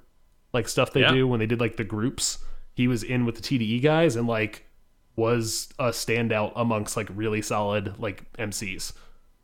[0.52, 1.12] like stuff they Yeah.
[1.12, 2.38] do when they did like the groups.
[2.74, 4.66] He was in with the TDE guys and like
[5.16, 8.92] was a standout amongst like really solid like MCs.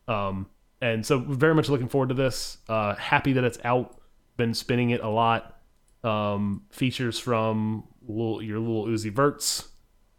[0.07, 0.48] Um,
[0.81, 2.59] and so very much looking forward to this.
[2.68, 4.00] Uh, happy that it's out.
[4.37, 5.57] Been spinning it a lot.
[6.04, 9.68] Um, features from Lil, your little Uzi Verts,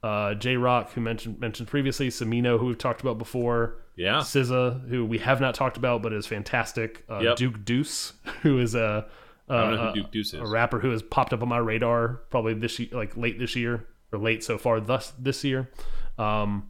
[0.03, 4.17] uh, Jay Rock, who mentioned mentioned previously, Smino, who we've talked about before, yeah.
[4.19, 7.35] SZA, who we have not talked about but is fantastic, uh, Yep.
[7.37, 9.07] Duke Deuce, who is a
[9.47, 10.41] I don't know uh, who Duke Deuce is.
[10.41, 13.55] a rapper who has popped up on my radar probably this year, like late this
[13.55, 15.69] year or late so far thus this year.
[16.17, 16.69] Um,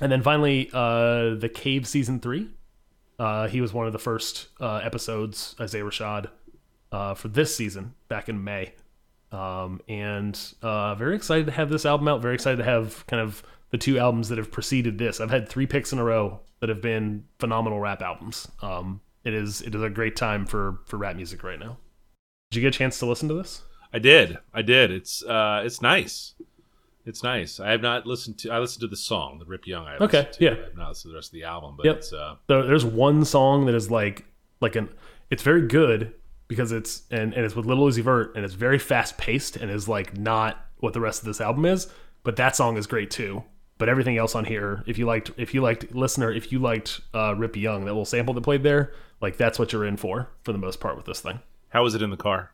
[0.00, 2.50] and then finally, uh, the Cave season three.
[3.18, 6.30] Uh, he was one of the first uh, episodes, Isaiah Rashad,
[6.92, 8.74] uh, for this season back in May.
[9.32, 12.22] Um, and uh, very excited to have this album out.
[12.22, 15.20] Very excited to have kind of the two albums that have preceded this.
[15.20, 18.48] I've had three picks in a row that have been phenomenal rap albums.
[18.62, 21.76] Um, it is it is a great time for for rap music right now.
[22.50, 23.62] Did you get a chance to listen to this?
[23.92, 24.38] I did.
[24.52, 24.90] I did.
[24.90, 26.34] It's uh it's nice.
[27.06, 27.58] It's nice.
[27.58, 30.18] I have not listened to I listened to the song, the Rip Young I Okay,
[30.18, 30.44] listened to.
[30.44, 30.50] yeah.
[30.50, 31.96] I have not listened to the rest of the album, but Yep.
[31.96, 34.24] it's uh There, there's one song that is like
[34.60, 34.88] like an
[35.30, 36.14] it's very good
[36.48, 39.70] because it's and, and it's with Little Uzi Vert and it's very fast paced and
[39.70, 41.88] is like not what the rest of this album is.
[42.24, 43.44] But that song is great too.
[43.78, 47.00] But everything else on here, if you liked if you liked listener, if you liked
[47.14, 50.28] uh, Rip Young, that little sample that played there, like that's what you're in for
[50.42, 51.40] for the most part with this thing.
[51.70, 52.50] how was it in the car?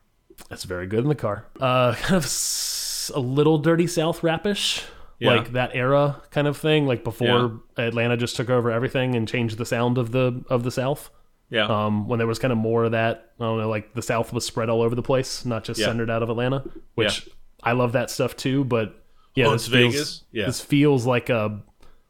[0.49, 1.45] That's very good in the car.
[1.59, 4.83] Uh, kind of s- a little dirty South rapish,
[5.19, 5.35] Yeah.
[5.35, 9.57] like that era kind of thing, like before Atlanta just took over everything and changed
[9.57, 11.09] the sound of the of the South.
[11.49, 11.65] Yeah.
[11.67, 14.33] Um, when there was kind of more of that, I don't know, like the South
[14.33, 15.85] was spread all over the place, not just Yeah.
[15.87, 16.63] centered out of Atlanta.
[16.95, 17.29] Which
[17.63, 18.95] I love that stuff too, but
[19.35, 20.23] yeah, Oh, this feels, Vegas?
[20.31, 20.45] Yeah.
[20.47, 21.61] this feels like a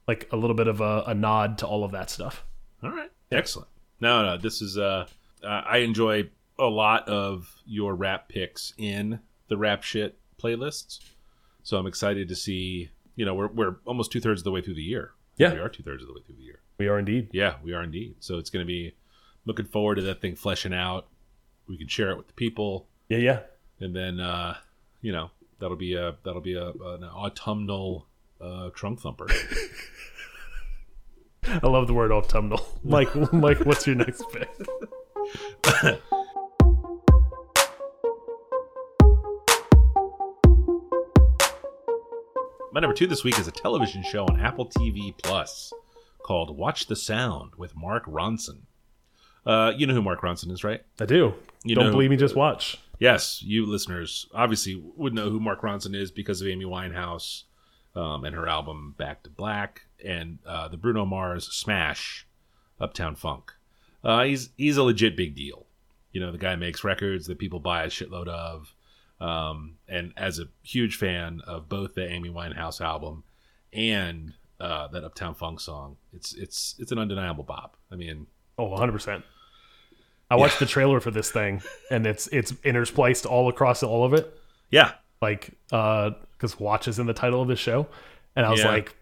[0.08, 2.46] like a little bit of a, a nod to all of that stuff.
[2.84, 3.10] All right.
[3.32, 3.68] Excellent.
[4.00, 5.06] No, no, this is uh
[5.44, 11.00] I enjoy a lot of your rap picks in the rap shit playlists.
[11.64, 14.62] So I'm excited to see, you know, we're we're almost two thirds of the way
[14.62, 15.12] through the year.
[15.38, 15.54] Yeah.
[15.54, 16.60] We are two thirds of the way through the year.
[16.78, 17.30] We are indeed.
[17.32, 18.16] Yeah, we are indeed.
[18.20, 18.96] So it's gonna be
[19.46, 21.08] looking forward to that thing fleshing out.
[21.68, 23.40] We can share it with the people Yeah, yeah.
[23.80, 24.56] and then uh,
[25.02, 28.08] you know, that'll be a that'll be a an autumnal
[28.40, 29.28] uh, trunk thumper.
[31.48, 32.60] I love the word autumnal.
[32.84, 34.50] Mike, Mike, what's your next pick?
[42.76, 45.72] My number two this week is a television show on Apple TV Plus
[46.22, 48.64] called Watch the Sound with Mark Ronson.
[49.46, 50.84] Uh, you know who Mark Ronson is, right?
[51.00, 51.36] I do.
[51.64, 52.78] You Don't believe me, just watch.
[53.00, 57.44] Yes, you listeners obviously would know who Mark Ronson is because of Amy Winehouse
[57.96, 62.28] um, and her album Back to Black and uh, the Bruno Mars smash
[62.78, 63.54] Uptown Funk.
[64.04, 65.66] Uh, he's he's a legit big deal.
[66.12, 68.75] You know, the guy makes records that people buy a shitload of.
[69.22, 73.24] Um, and as a huge fan of both the Amy Winehouse album
[73.72, 77.78] and uh, that Uptown Funk song, it's it's it's an undeniable bop.
[77.92, 79.22] I mean, Oh, 100%.
[80.32, 84.14] I watched the trailer for this thing, and it's it's interspliced all across all of
[84.14, 84.38] it.
[84.72, 87.88] yeah, like uh because watch is in the title of the show,
[88.36, 88.68] and I was Yeah.
[88.70, 88.96] like,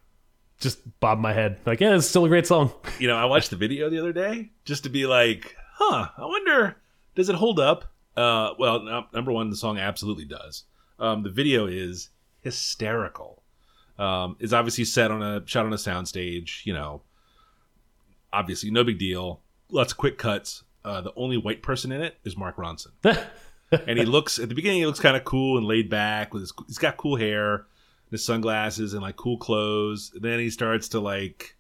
[0.60, 2.71] just bob my head like, yeah, it's still a great song.
[2.99, 6.26] you know, I watched the video the other day just to be like, huh, I
[6.26, 6.78] wonder,
[7.15, 7.86] does it hold up?
[8.15, 10.65] Uh, well, no, number one, the song absolutely does.
[10.99, 12.10] Um, the video is
[12.41, 13.41] hysterical.
[13.97, 16.65] Um, it's obviously set on a shot on a soundstage.
[16.65, 17.02] You know,
[18.32, 19.41] obviously no big deal.
[19.69, 20.63] Lots of quick cuts.
[20.86, 22.91] Uh, the only white person in it is Mark Ronson,
[23.71, 24.80] and he looks at the beginning.
[24.80, 26.34] He looks kind of cool and laid back.
[26.34, 27.65] With his, he's got cool hair,
[28.12, 30.12] his sunglasses, and like cool clothes.
[30.19, 31.56] then he starts to like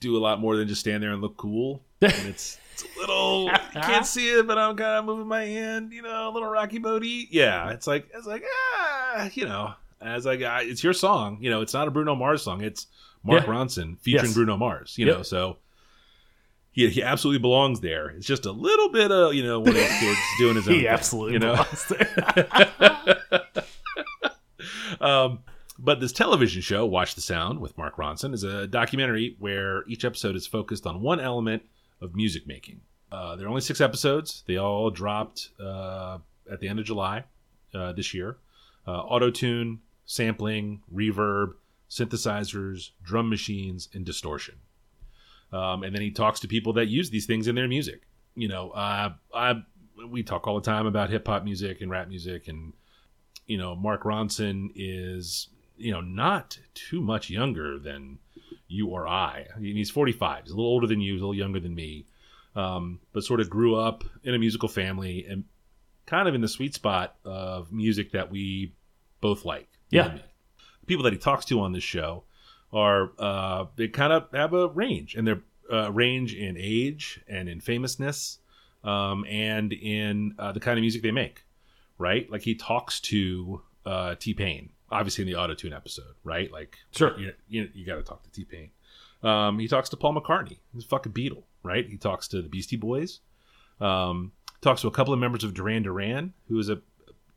[0.00, 1.82] do a lot more than just stand there and look cool.
[2.02, 5.44] And it's it's a little you can't see it, but I'm kind of moving my
[5.44, 7.28] hand, you know, a little Rocky Bodie.
[7.30, 8.44] Yeah, it's like it's like
[8.76, 12.14] ah, you know, as I got, it's your song, you know, it's not a Bruno
[12.14, 12.62] Mars song.
[12.62, 12.86] It's
[13.24, 13.52] Mark Yeah.
[13.52, 14.34] Ronson featuring Yes.
[14.34, 15.16] Bruno Mars, you Yep.
[15.16, 15.58] know, so.
[16.72, 18.10] He, he absolutely belongs there.
[18.10, 20.74] It's just a little bit of you know one of those kids doing his own.
[20.74, 21.52] He thing, absolutely you know.
[21.54, 23.46] belongs there.
[25.00, 25.40] Um,
[25.78, 30.04] but this television show, Watch the Sound with Mark Ronson, is a documentary where each
[30.04, 31.62] episode is focused on one element
[32.00, 32.80] of music making.
[33.10, 34.42] Uh, there are only six episodes.
[34.46, 36.18] They all dropped uh,
[36.50, 37.24] at the end of July
[37.74, 38.36] uh, this year.
[38.86, 41.54] Uh, Auto tune, sampling, reverb,
[41.90, 44.56] synthesizers, drum machines, and distortion.
[45.52, 48.02] Um, and then he talks to people that use these things in their music.
[48.34, 49.62] You know, uh, I
[50.10, 52.74] we talk all the time about hip hop music and rap music and
[53.46, 58.18] you know, Mark Ronson is, you know, not too much younger than
[58.68, 59.46] you or I.
[59.58, 60.44] Mean, he's 45.
[60.44, 62.06] He's a little older than you, he's a little younger than me,
[62.54, 65.44] um, but sort of grew up in a musical family and
[66.06, 68.74] kind of in the sweet spot of music that we
[69.20, 69.68] both like.
[69.90, 70.14] Yeah.
[70.14, 70.22] me.
[70.80, 72.24] The people that he talks to on this show
[72.72, 77.48] are, uh, they kind of have a range, and they're uh, range in age and
[77.48, 78.38] in famousness
[78.84, 81.42] um, and in uh, the kind of music they make
[81.98, 82.30] right?
[82.30, 86.50] Like he talks to uh, T Pain, obviously in the auto tune episode, right?
[86.52, 87.18] Like, Sure.
[87.18, 88.70] you you, you got to talk to T Pain.
[89.22, 91.88] Um, he talks to Paul McCartney, he's a fucking Beatle, right?
[91.88, 93.20] He talks to the Beastie Boys.
[93.80, 96.80] Um, talks to a couple of members of Duran Duran, who is a,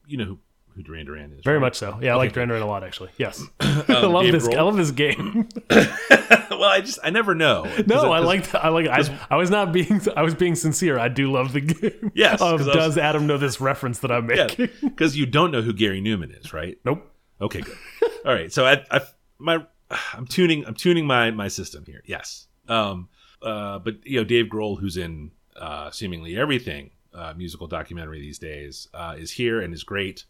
[0.07, 0.39] you know who
[0.75, 1.61] who Duran Duran is, Very right?
[1.61, 1.97] much so.
[2.01, 3.09] Yeah, I like Duran Duran a lot actually.
[3.17, 4.47] Yes, I Um, love Dave this.
[4.47, 5.49] I love this game.
[5.69, 7.63] well, I just I never know.
[7.87, 8.53] No, I I like.
[8.55, 8.87] I like.
[8.87, 10.01] I, I was not being.
[10.15, 10.97] I was being sincere.
[10.99, 12.11] I do love the game.
[12.13, 14.69] Yes, Of I was- does Adam know this reference that I'm making?
[14.81, 16.77] because you don't know who Gary Numan is, right?
[16.85, 17.08] Nope.
[17.41, 17.77] Okay, good.
[18.25, 19.01] All right, so I, I
[19.37, 19.65] my
[20.13, 22.01] I'm tuning I'm tuning my my system here.
[22.05, 22.47] Yes.
[22.67, 23.09] Um.
[23.41, 23.79] Uh.
[23.79, 28.87] But you know, Dave Grohl, who's in uh, seemingly everything uh, musical documentary these days,
[28.93, 30.25] uh, is here and is great.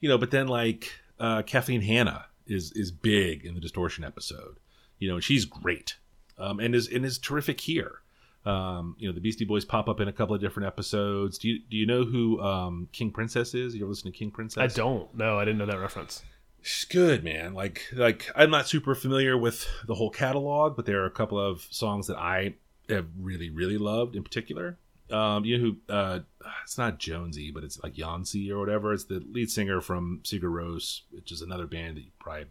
[0.00, 4.58] You know, but then like uh, Kathleen Hanna is is big in the distortion episode.
[4.98, 5.96] You know, and she's great,
[6.38, 8.00] um, and is and is terrific here.
[8.46, 11.38] Um, you know, the Beastie Boys pop up in a couple of different episodes.
[11.38, 13.74] Do you do you know who um, King Princess is?
[13.74, 14.58] You ever listen to King Princess?
[14.62, 15.14] I don't.
[15.14, 16.22] No, I didn't know that reference.
[16.64, 17.52] She's good, man.
[17.52, 21.38] Like like I'm not super familiar with the whole catalog, but there are a couple
[21.38, 22.54] of songs that I
[22.88, 24.78] have really really loved in particular.
[25.10, 25.92] Um, you know who?
[25.92, 26.20] Uh,
[26.62, 28.94] it's not Jonesy, but it's like Yancey or whatever.
[28.94, 32.46] It's the lead singer from Sigur Rós, which is another band that you probably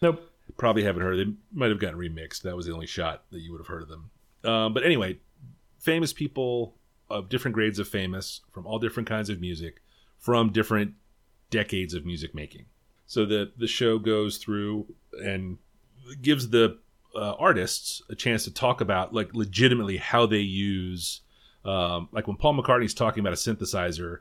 [0.00, 0.30] Nope.
[0.56, 1.18] probably haven't heard.
[1.18, 2.42] They might have gotten remixed.
[2.42, 4.10] That was the only shot that you would have heard of them.
[4.44, 5.18] Um, but anyway,
[5.80, 6.76] famous people
[7.10, 9.82] of different grades of famous from all different kinds of music,
[10.18, 10.94] from different
[11.50, 12.66] decades of music making.
[13.10, 14.86] So the the show goes through
[15.20, 15.58] and
[16.22, 16.78] gives the
[17.16, 21.22] uh, artists a chance to talk about like legitimately how they use
[21.64, 24.18] um, like when Paul McCartney's talking about a synthesizer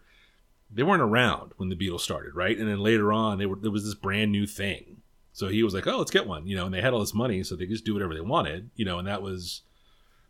[0.71, 2.57] they weren't around when the Beatles started, right?
[2.57, 5.03] And then later on, they were there was this brand new thing.
[5.33, 6.65] So he was like, "Oh, let's get one," you know.
[6.65, 8.85] And they had all this money, so they could just do whatever they wanted, you
[8.85, 8.97] know.
[8.97, 9.61] And that was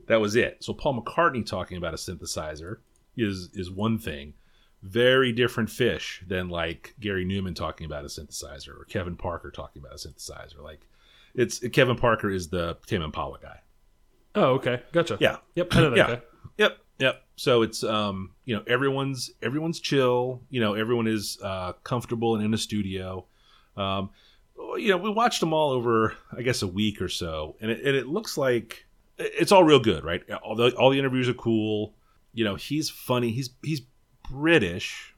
[0.08, 0.65] that was it.
[0.65, 2.80] So Paul McCartney talking about a synthesizer
[3.15, 4.34] is is one thing,
[4.82, 9.82] very different fish than like Gary Numan talking about a synthesizer or Kevin Parker talking
[9.82, 10.62] about a synthesizer.
[10.62, 10.88] Like
[11.36, 13.60] it's Kevin Parker is the Tame Impala guy.
[14.36, 14.82] Oh, okay.
[14.92, 15.18] Gotcha.
[15.20, 15.38] Yeah.
[15.56, 15.68] Yep.
[15.76, 16.08] I know that Yeah.
[16.08, 16.22] guy.
[16.58, 17.24] Yep, yep.
[17.36, 20.42] So it's um, you know, everyone's everyone's chill.
[20.50, 23.26] You know, everyone is uh, comfortable and in a studio.
[23.78, 24.10] Um,
[24.78, 27.84] you know, we watched them all over, I guess, a week or so, and it,
[27.86, 28.86] and it looks like
[29.18, 30.22] it's all real good, right?
[30.44, 31.94] All the all the interviews are cool.
[32.34, 33.32] You know, he's funny.
[33.32, 33.82] He's he's
[34.30, 35.13] British,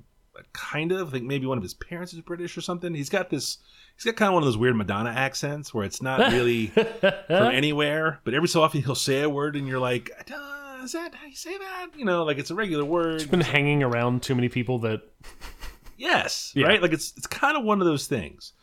[0.53, 1.09] kind of.
[1.09, 2.93] I think maybe one of his parents is British or something.
[2.93, 3.57] He's got this.
[3.95, 6.67] He's got kind of one of those weird Madonna accents where it's not really
[7.27, 10.93] from anywhere, but every so often he'll say a word and you're like, "Uh, is
[10.93, 11.87] that how you say that?
[11.95, 13.15] You know, like it's a regular word.
[13.21, 15.01] It's been hanging around too many people that
[15.97, 16.67] Yes, Yeah.
[16.67, 16.81] right.
[16.81, 18.53] Like it's it's kind of one of those things.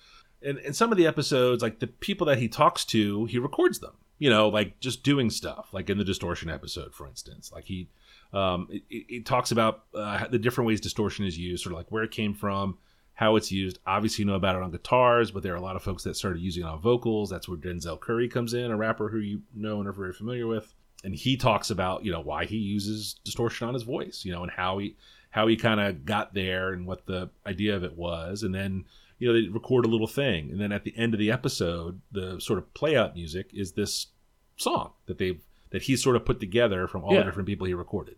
[0.43, 3.79] And in some of the episodes, like the people that he talks to, he records
[3.81, 3.93] them.
[4.19, 5.69] You know, like just doing stuff.
[5.73, 7.89] Like in the distortion episode, for instance, like he
[8.33, 11.91] um, it, it talks about uh, the different ways distortion is used, sort of like
[11.91, 12.79] where it came from,
[13.15, 13.79] how it's used.
[13.87, 16.17] Obviously, you know about it on guitars, but there are a lot of folks that
[16.17, 17.31] started using it on vocals.
[17.31, 20.47] That's where Denzel Curry comes in, a rapper who you know and are very familiar
[20.47, 20.75] with.
[21.05, 24.43] And he talks about you know why he uses distortion on his voice, you know,
[24.43, 24.97] and how he
[25.31, 28.85] how he kind of got there and what the idea of it was, and then
[29.19, 32.01] you know they record a little thing, and then at the end of the episode,
[32.13, 34.09] the sort of play out music is this
[34.57, 37.21] song that they've that he's sort of put together from all Yeah.
[37.21, 38.17] the different people he recorded.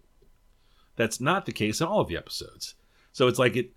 [0.97, 2.75] That's not the case in all of the episodes.
[3.13, 3.73] So it's like it,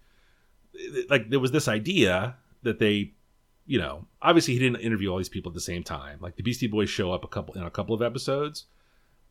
[0.73, 3.13] it- like there was this idea that they,
[3.65, 6.19] you know, obviously he didn't interview all these people at the same time.
[6.21, 8.65] Like the Beastie Boys show up a couple in a couple of episodes.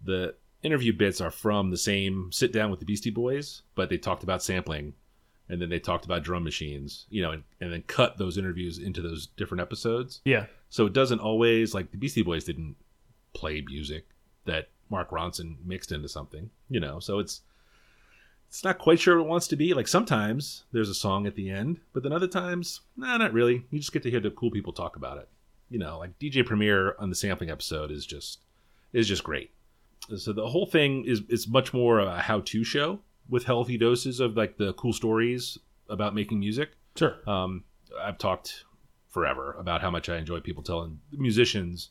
[0.05, 3.99] The interview bits are from the same sit down with the Beastie Boys, but they
[3.99, 4.95] talked about sampling
[5.49, 8.79] and then they talked about drum machines, you know, and, and then cut those interviews
[8.79, 10.21] into those different episodes.
[10.25, 10.47] Yeah.
[10.71, 12.77] So it doesn't always like the Beastie Boys didn't
[13.35, 14.07] play music
[14.45, 16.99] that Mark Ronson mixed into something, you know.
[16.99, 17.41] So it's
[18.49, 19.73] it's not quite sure what it wants to be.
[19.73, 23.65] Like sometimes there's a song at the end, but then other times, nah, not really.
[23.71, 25.29] You just get to hear the cool people talk about it.
[25.71, 28.41] You know, like DJ Premier on the sampling episode is just
[28.93, 29.51] is just great.
[30.17, 34.37] So the whole thing is is much more a how-to show with healthy doses of
[34.37, 36.73] like the cool stories about making music.
[36.97, 37.17] Sure.
[37.27, 37.65] Um,
[37.99, 38.65] I've talked
[39.09, 41.91] forever about how much I enjoy people telling musicians,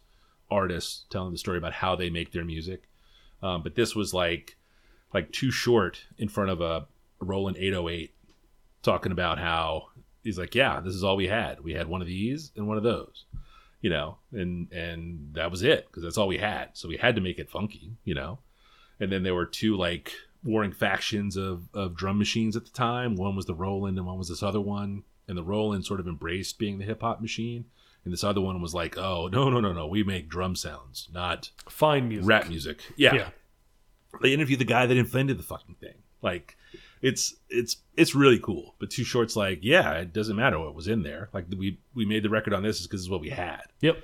[0.51, 2.83] artists telling the story about how they make their music.
[3.41, 4.57] Um, but this was like
[5.13, 6.87] like Too Short in front of a
[7.19, 8.13] Roland 808
[8.83, 9.87] talking about how
[10.23, 11.61] he's like, yeah, this is all we had.
[11.61, 13.25] We had one of these and one of those,
[13.81, 16.69] you know, and and that was it because that's all we had.
[16.73, 18.39] So we had to make it funky, you know.
[18.99, 23.15] And then there were two like warring factions of of drum machines at the time.
[23.15, 25.03] One was the Roland and one was this other one.
[25.27, 27.65] And the Roland sort of embraced being the hip hop machine.
[28.03, 31.07] And this other one was like, oh no no no no, we make drum sounds,
[31.13, 32.27] not Fine music.
[32.27, 32.81] rap music.
[32.95, 33.13] Yeah.
[33.13, 33.29] Yeah.
[34.21, 35.95] They interviewed the guy that invented the fucking thing.
[36.21, 36.57] Like
[37.01, 38.75] it's it's it's really cool.
[38.79, 41.29] But Too Short's like, yeah, it doesn't matter what was in there.
[41.33, 43.63] Like we we made the record on this is because it's what we had.
[43.81, 43.97] Yep.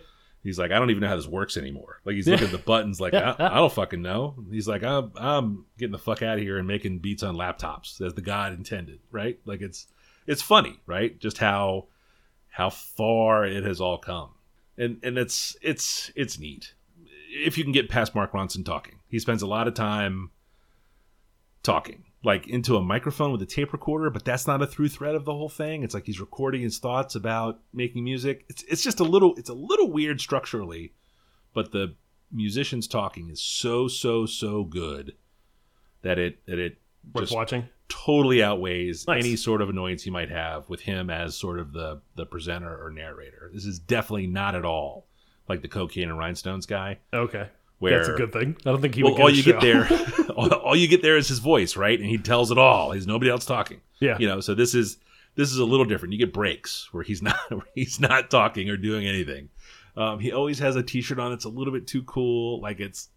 [0.43, 1.99] He's like, I don't even know how this works anymore.
[2.05, 4.35] Like he's looking at the buttons, like I, I don't fucking know.
[4.49, 7.99] He's like, I'm I'm getting the fuck out of here and making beats on laptops
[7.99, 9.39] as the God intended, right?
[9.45, 9.87] Like it's
[10.25, 11.19] it's funny, right?
[11.19, 11.87] Just how
[12.57, 14.31] how far it has all come,
[14.79, 16.73] and and it's it's it's neat
[17.29, 18.95] if you can get past Mark Ronson talking.
[19.07, 20.31] He spends a lot of time
[21.61, 25.13] talking, like into a microphone with a tape recorder, but that's not a through thread
[25.13, 25.83] of the whole thing.
[25.83, 28.43] It's like he's recording his thoughts about making music.
[28.49, 30.93] It's it's just a little it's a little weird structurally,
[31.53, 31.95] but the
[32.31, 35.13] musicians talking is so so so good
[36.01, 36.79] that it that it
[37.13, 37.67] Worth just watching.
[37.89, 39.23] totally outweighs Nice.
[39.23, 42.83] any sort of annoyance you might have with him as sort of the the presenter
[42.85, 43.49] or narrator.
[43.53, 45.07] This is definitely not at all
[45.47, 46.99] like the cocaine and rhinestones guy.
[47.13, 47.47] Okay.
[47.79, 48.57] Where That's a good thing.
[48.65, 49.51] I don't think he well, would get all you show.
[49.51, 49.87] get there,
[50.35, 51.99] all, all you get there is his voice, right?
[51.99, 52.91] And he tells it all.
[52.91, 53.81] He's nobody else talking.
[53.99, 54.17] Yeah.
[54.19, 54.39] you know.
[54.39, 54.97] So this is
[55.35, 56.13] this is a little different.
[56.13, 59.49] You get breaks where he's not where he's not talking or doing anything.
[59.95, 61.31] Um, he always has a T-shirt on.
[61.33, 62.61] It's a little bit too cool.
[62.61, 63.09] Like it's,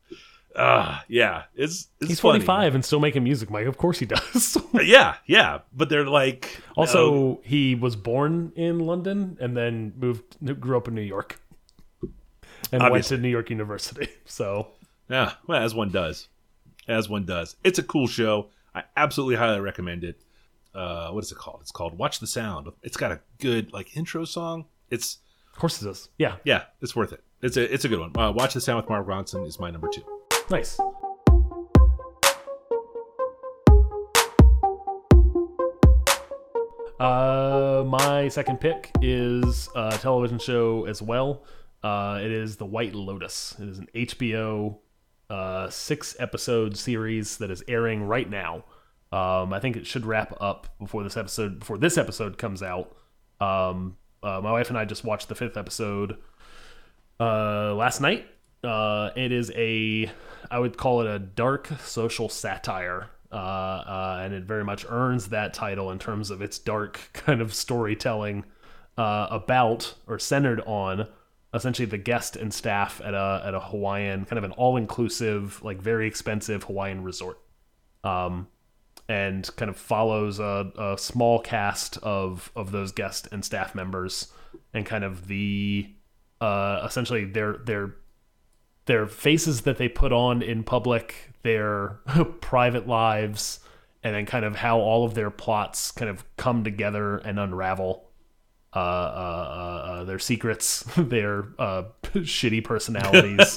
[0.57, 2.41] uh yeah, it's, it's He's funny.
[2.41, 3.67] 45 and still making music, Mike.
[3.67, 4.57] Of course he does.
[4.83, 10.37] Yeah, yeah, but they're like also, no, he was born in London and then moved,
[10.61, 11.39] grew up in New York,
[12.73, 14.09] and went to New York University.
[14.25, 14.69] So
[15.09, 16.29] Yeah, well, as one does,
[16.89, 17.57] as one does.
[17.65, 18.49] It's a cool show.
[18.75, 20.21] I absolutely highly recommend it.
[20.75, 21.59] Uh, what is it called?
[21.63, 22.69] It's called Watch the Sound.
[22.83, 24.67] It's got a good like intro song.
[24.89, 25.19] It's
[25.53, 26.09] of course it does.
[26.17, 26.37] Yeah.
[26.45, 27.23] yeah, it's worth it.
[27.43, 28.17] It's a it's a good one.
[28.17, 30.03] Uh, Watch the Sound with Mark Ronson is my number two.
[30.51, 30.81] Nice.
[36.99, 41.45] Uh, my second pick is a television show as well.
[41.85, 43.55] Uh, it is The White Lotus.
[43.61, 44.79] It is an HBO
[45.31, 48.65] uh, six episode series that is airing right now.
[49.13, 52.97] Um, I think it should wrap up before this episode before this episode comes out.
[53.41, 56.19] Um, uh, my wife and I just watched the fifth episode
[57.21, 58.27] uh, last night.
[58.63, 60.11] Uh, it is a,
[60.51, 65.29] I would call it a dark social satire, uh, uh, and it very much earns
[65.29, 68.45] that title in terms of its dark kind of storytelling
[68.99, 71.09] uh, about or centered on
[71.55, 75.63] essentially the guest and staff at a at a Hawaiian kind of an all inclusive,
[75.65, 77.39] like very expensive Hawaiian resort.
[78.05, 78.49] Um,
[79.09, 84.33] and kind of follows a, a small cast of of those guest and staff members
[84.73, 85.93] and kind of the
[86.41, 87.97] uh essentially their their
[88.91, 92.01] their faces that they put on in public their
[92.41, 93.61] private lives
[94.03, 98.11] and then kind of how all of their plots kind of come together and unravel
[98.75, 103.57] uh, uh, uh, uh, their secrets, their uh, shitty personalities.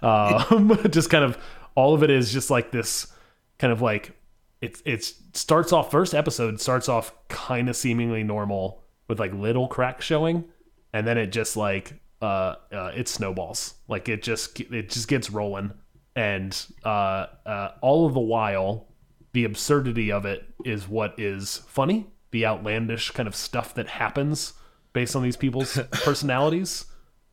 [0.00, 1.36] um, just kind of
[1.74, 3.12] all of it is just like this
[3.58, 4.16] kind of like
[4.60, 9.66] it's it's starts off first episode starts off kind of seemingly normal with like little
[9.66, 10.44] cracks showing,
[10.92, 13.74] and then it just like uh, uh it snowballs.
[13.88, 15.72] Like it just it just gets rolling,
[16.16, 18.88] and uh, uh all of the while,
[19.32, 22.06] the absurdity of it is what is funny.
[22.30, 24.52] The outlandish kind of stuff that happens
[24.92, 26.86] based on these people's personalities,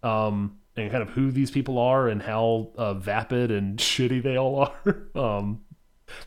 [0.04, 4.38] um, and kind of who these people are and how uh, vapid and shitty they
[4.38, 5.08] all are.
[5.16, 5.62] um,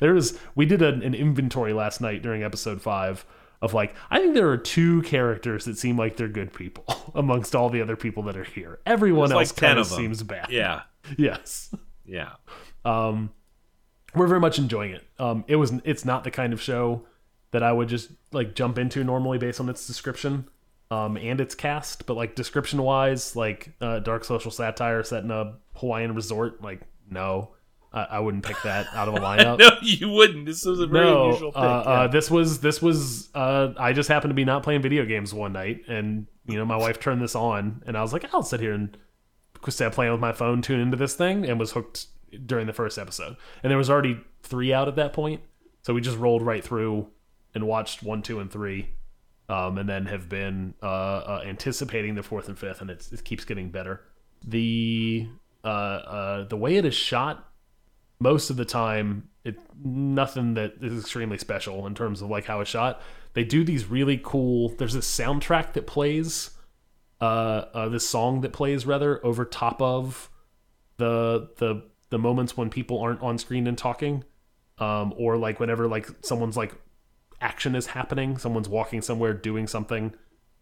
[0.00, 3.24] there is we did an, an inventory last night during episode five
[3.60, 7.54] of like I think there are two characters that seem like they're good people amongst
[7.54, 8.80] all the other people that are here.
[8.86, 10.48] Everyone There's else like kind of seems bad.
[10.50, 10.82] Yeah.
[11.16, 11.74] Yes.
[12.04, 12.32] Yeah.
[12.84, 13.30] Um,
[14.14, 15.04] we're very much enjoying it.
[15.18, 17.06] Um, it was it's not the kind of show
[17.52, 20.48] that I would just like jump into normally based on its description
[20.90, 25.30] um, and its cast, but like description wise, like uh, dark social satire set in
[25.30, 26.80] a Hawaiian resort, like
[27.10, 27.52] no,
[27.92, 29.58] I, I wouldn't pick that out of a lineup.
[29.58, 30.46] No, you wouldn't.
[30.46, 31.60] This was a very no, unusual pick.
[31.60, 35.04] uh, uh, this was this was uh, I just happened to be not playing video
[35.04, 38.26] games one night, and you know my wife turned this on, and I was like,
[38.34, 38.96] I'll sit here and
[39.64, 42.06] instead playing with my phone, tune into this thing, and was hooked
[42.46, 43.36] during the first episode.
[43.62, 45.40] And there was already three out at that point,
[45.82, 47.08] so we just rolled right through
[47.54, 48.90] and watched one, two, and three,
[49.48, 53.24] um, and then have been uh, uh, anticipating the fourth and fifth, and it's, it
[53.24, 54.02] keeps getting better.
[54.46, 55.28] The
[55.64, 57.47] uh, uh, the way it is shot,
[58.20, 62.60] most of the time, it nothing that is extremely special in terms of like how
[62.60, 63.00] it's shot.
[63.34, 64.70] They do these really cool.
[64.70, 66.50] There's this soundtrack that plays
[67.20, 70.30] uh, uh this song that plays rather over top of
[70.98, 74.24] the the the moments when people aren't on screen and talking
[74.78, 76.74] um or like whenever like someone's like
[77.40, 80.12] action is happening someone's walking somewhere doing something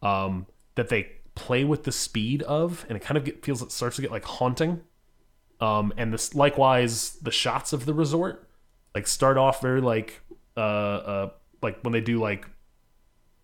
[0.02, 3.72] um that they play with the speed of and it kind of get, feels it
[3.72, 4.80] starts to get like haunting
[5.60, 8.48] um and this likewise the shots of the resort
[8.94, 10.20] like start off very like
[10.56, 11.30] uh uh
[11.62, 12.46] like when they do like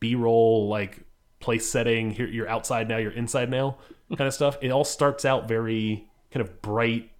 [0.00, 1.00] b-roll like
[1.40, 3.76] place setting here you're outside now you're inside now
[4.16, 4.58] kind of stuff.
[4.60, 7.10] It all starts out very kind of bright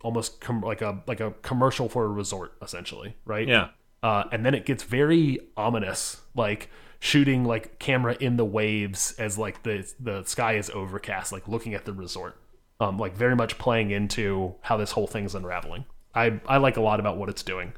[0.00, 3.46] almost com- like a like a commercial for a resort essentially right?
[3.46, 3.68] Yeah.
[4.02, 6.70] uh, and then it gets very ominous like
[7.00, 11.74] shooting like camera in the waves as like the the sky is overcast like looking
[11.74, 12.40] at the resort
[12.80, 16.80] um like very much playing into how this whole thing's unraveling i i like a
[16.80, 17.72] lot about what it's doing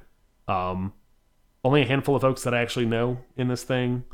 [0.49, 0.93] um
[1.65, 4.05] only a handful of folks that i actually know in this thing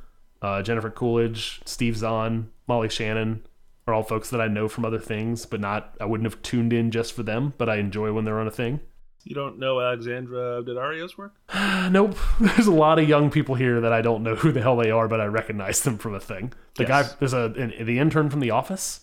[0.43, 3.43] uh jennifer coolidge steve zahn molly shannon
[3.87, 6.73] are all folks that i know from other things but not i wouldn't have tuned
[6.73, 8.81] in just for them but i enjoy when they're on a thing
[9.25, 11.35] You don't know Alexandra Daddario's work?
[11.91, 12.17] Nope.
[12.41, 14.91] There's a lot of young people here that I don't know who the hell they
[14.93, 16.53] are, but I recognize them from a thing.
[16.77, 16.89] The Yes.
[16.89, 19.01] guy, there's a an, the intern from The Office.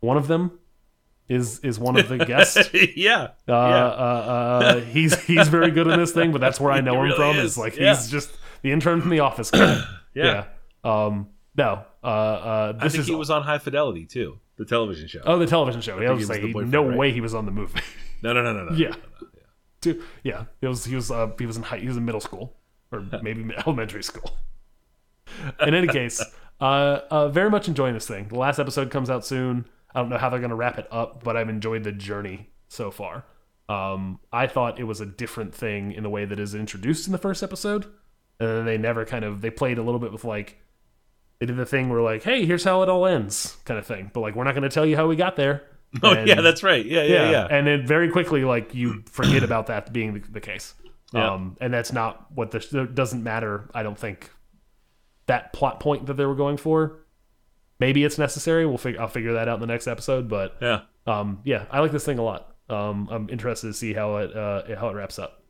[0.00, 0.58] One of them
[1.30, 2.58] is is one of the guests.
[2.74, 3.14] Uh, yeah.
[3.14, 3.54] uh, yeah.
[3.54, 7.16] uh, he's he's very good in this thing, but that's where I know him really
[7.16, 7.36] from.
[7.36, 7.94] is, Is like yeah.
[7.94, 8.30] he's just
[8.62, 9.82] the intern from The Office guy.
[10.12, 10.46] Yeah.
[10.82, 11.28] Um.
[11.56, 11.84] No.
[12.02, 12.06] Uh.
[12.06, 15.20] uh I think is he was on High Fidelity too, the television show.
[15.24, 15.94] oh the television show.
[15.96, 16.98] I, think was was like, no right?
[16.98, 17.80] way he was on the movie.
[18.22, 18.76] No, no, no, no, no.
[18.76, 18.94] Yeah.
[19.80, 22.20] Dude, yeah, he was he was uh, he was in high, he was in middle
[22.20, 22.54] school
[22.92, 24.36] or maybe elementary school.
[25.64, 26.22] In any case,
[26.60, 28.28] uh, uh, very much enjoying this thing.
[28.28, 29.64] The last episode comes out soon.
[29.94, 32.50] I don't know how they're going to wrap it up, but I've enjoyed the journey
[32.68, 33.24] so far.
[33.68, 37.12] Um, I thought it was a different thing in the way that is introduced in
[37.12, 37.84] the first episode,
[38.38, 40.58] and then they never kind of they played a little bit with like
[41.38, 44.10] they did the thing where like, hey, here's how it all ends, kind of thing.
[44.12, 45.62] But like, we're not going to tell you how we got there.
[46.04, 46.86] Oh And- yeah, that's right.
[46.86, 47.48] Yeah, yeah, yeah.
[47.50, 50.72] and then very quickly, like you forget about that being the, the case.
[51.12, 51.32] Yeah.
[51.32, 53.68] Um, and that's not what the doesn't matter.
[53.74, 54.30] I don't think
[55.26, 57.00] that plot point that they were going for.
[57.80, 58.66] Maybe it's necessary.
[58.66, 59.00] We'll figure.
[59.00, 60.28] I'll figure that out in the next episode.
[60.28, 60.82] But yeah.
[61.06, 62.54] um, yeah, I like this thing a lot.
[62.68, 65.42] Um, I'm interested to see how it uh, how it wraps up.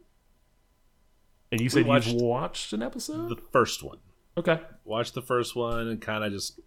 [1.52, 3.28] And you said watched you've watched an episode.
[3.28, 3.98] The first one.
[4.38, 4.60] okay.
[4.84, 6.60] Watched the first one and kind of just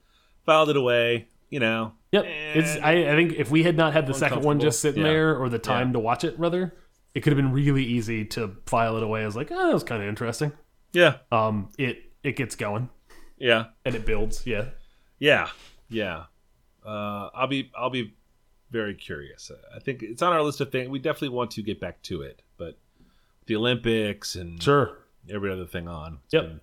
[0.46, 1.28] filed it away.
[1.50, 1.94] You know.
[2.12, 2.26] Yep.
[2.56, 2.76] It's.
[2.78, 5.10] I, I think if we had not had the second one just sitting Yeah.
[5.12, 5.94] there or the time Yeah.
[5.94, 6.74] to watch it, rather,
[7.14, 9.84] it could have been really easy to file it away as like, oh, that was
[9.84, 10.52] kind of interesting.
[10.94, 11.18] yeah.
[11.32, 12.90] Um, it it gets going
[13.38, 13.66] Yeah.
[13.86, 14.46] and it builds.
[14.48, 14.66] Yeah.
[15.24, 15.48] Yeah.
[15.88, 16.26] Yeah.
[16.86, 18.14] Uh, I'll be I'll be
[18.72, 19.50] very curious.
[19.74, 20.90] I think it's on our list of things.
[20.90, 22.78] We definitely want to get back to it, but
[23.46, 24.98] the Olympics and Sure.
[25.30, 26.20] every other thing on.
[26.26, 26.44] It's Yep.
[26.44, 26.60] Been,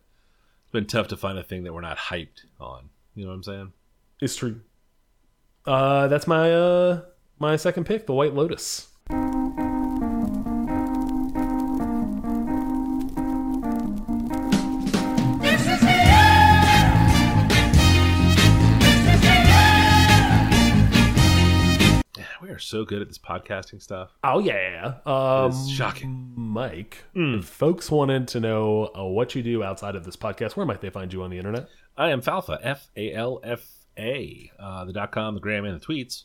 [0.65, 2.91] it's been tough to find a thing that we're not hyped on.
[3.15, 3.73] You know what I'm saying?
[4.21, 4.61] It's true.
[5.65, 7.01] Uh, that's my uh
[7.39, 8.89] my second pick, the White Lotus.
[22.61, 24.11] So good at this podcasting stuff.
[24.25, 24.95] Oh yeah.
[25.07, 26.33] Um, It's shocking.
[26.37, 27.05] Mike.
[27.17, 27.39] Mm.
[27.41, 30.81] If folks wanted to know uh, what you do outside of this podcast, where might
[30.81, 31.69] they find you on the internet?
[31.97, 33.67] I am Falfa, F A L F
[33.99, 36.25] A, uh, the dot com, the gram, and the tweets.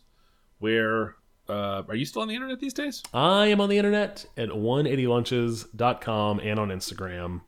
[0.59, 1.15] Where
[1.49, 3.03] uh, are you still on the internet these days?
[3.13, 7.41] I am on the internet at 180lunches.com and on Instagram.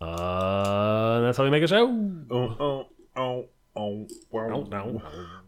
[0.00, 1.86] Uh, that's how we make a show.
[2.30, 5.02] Oh, oh, oh, oh, wow, wow,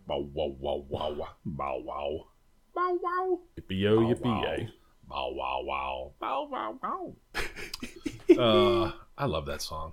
[0.06, 2.26] wow, wow, wow, wow, wow,
[2.80, 3.38] wow, wow.
[3.58, 4.56] Yippee yo, yippee wow.
[5.08, 6.12] Bow, wow, wow.
[6.20, 7.14] Wow, wow.
[8.38, 9.92] uh, I love that song.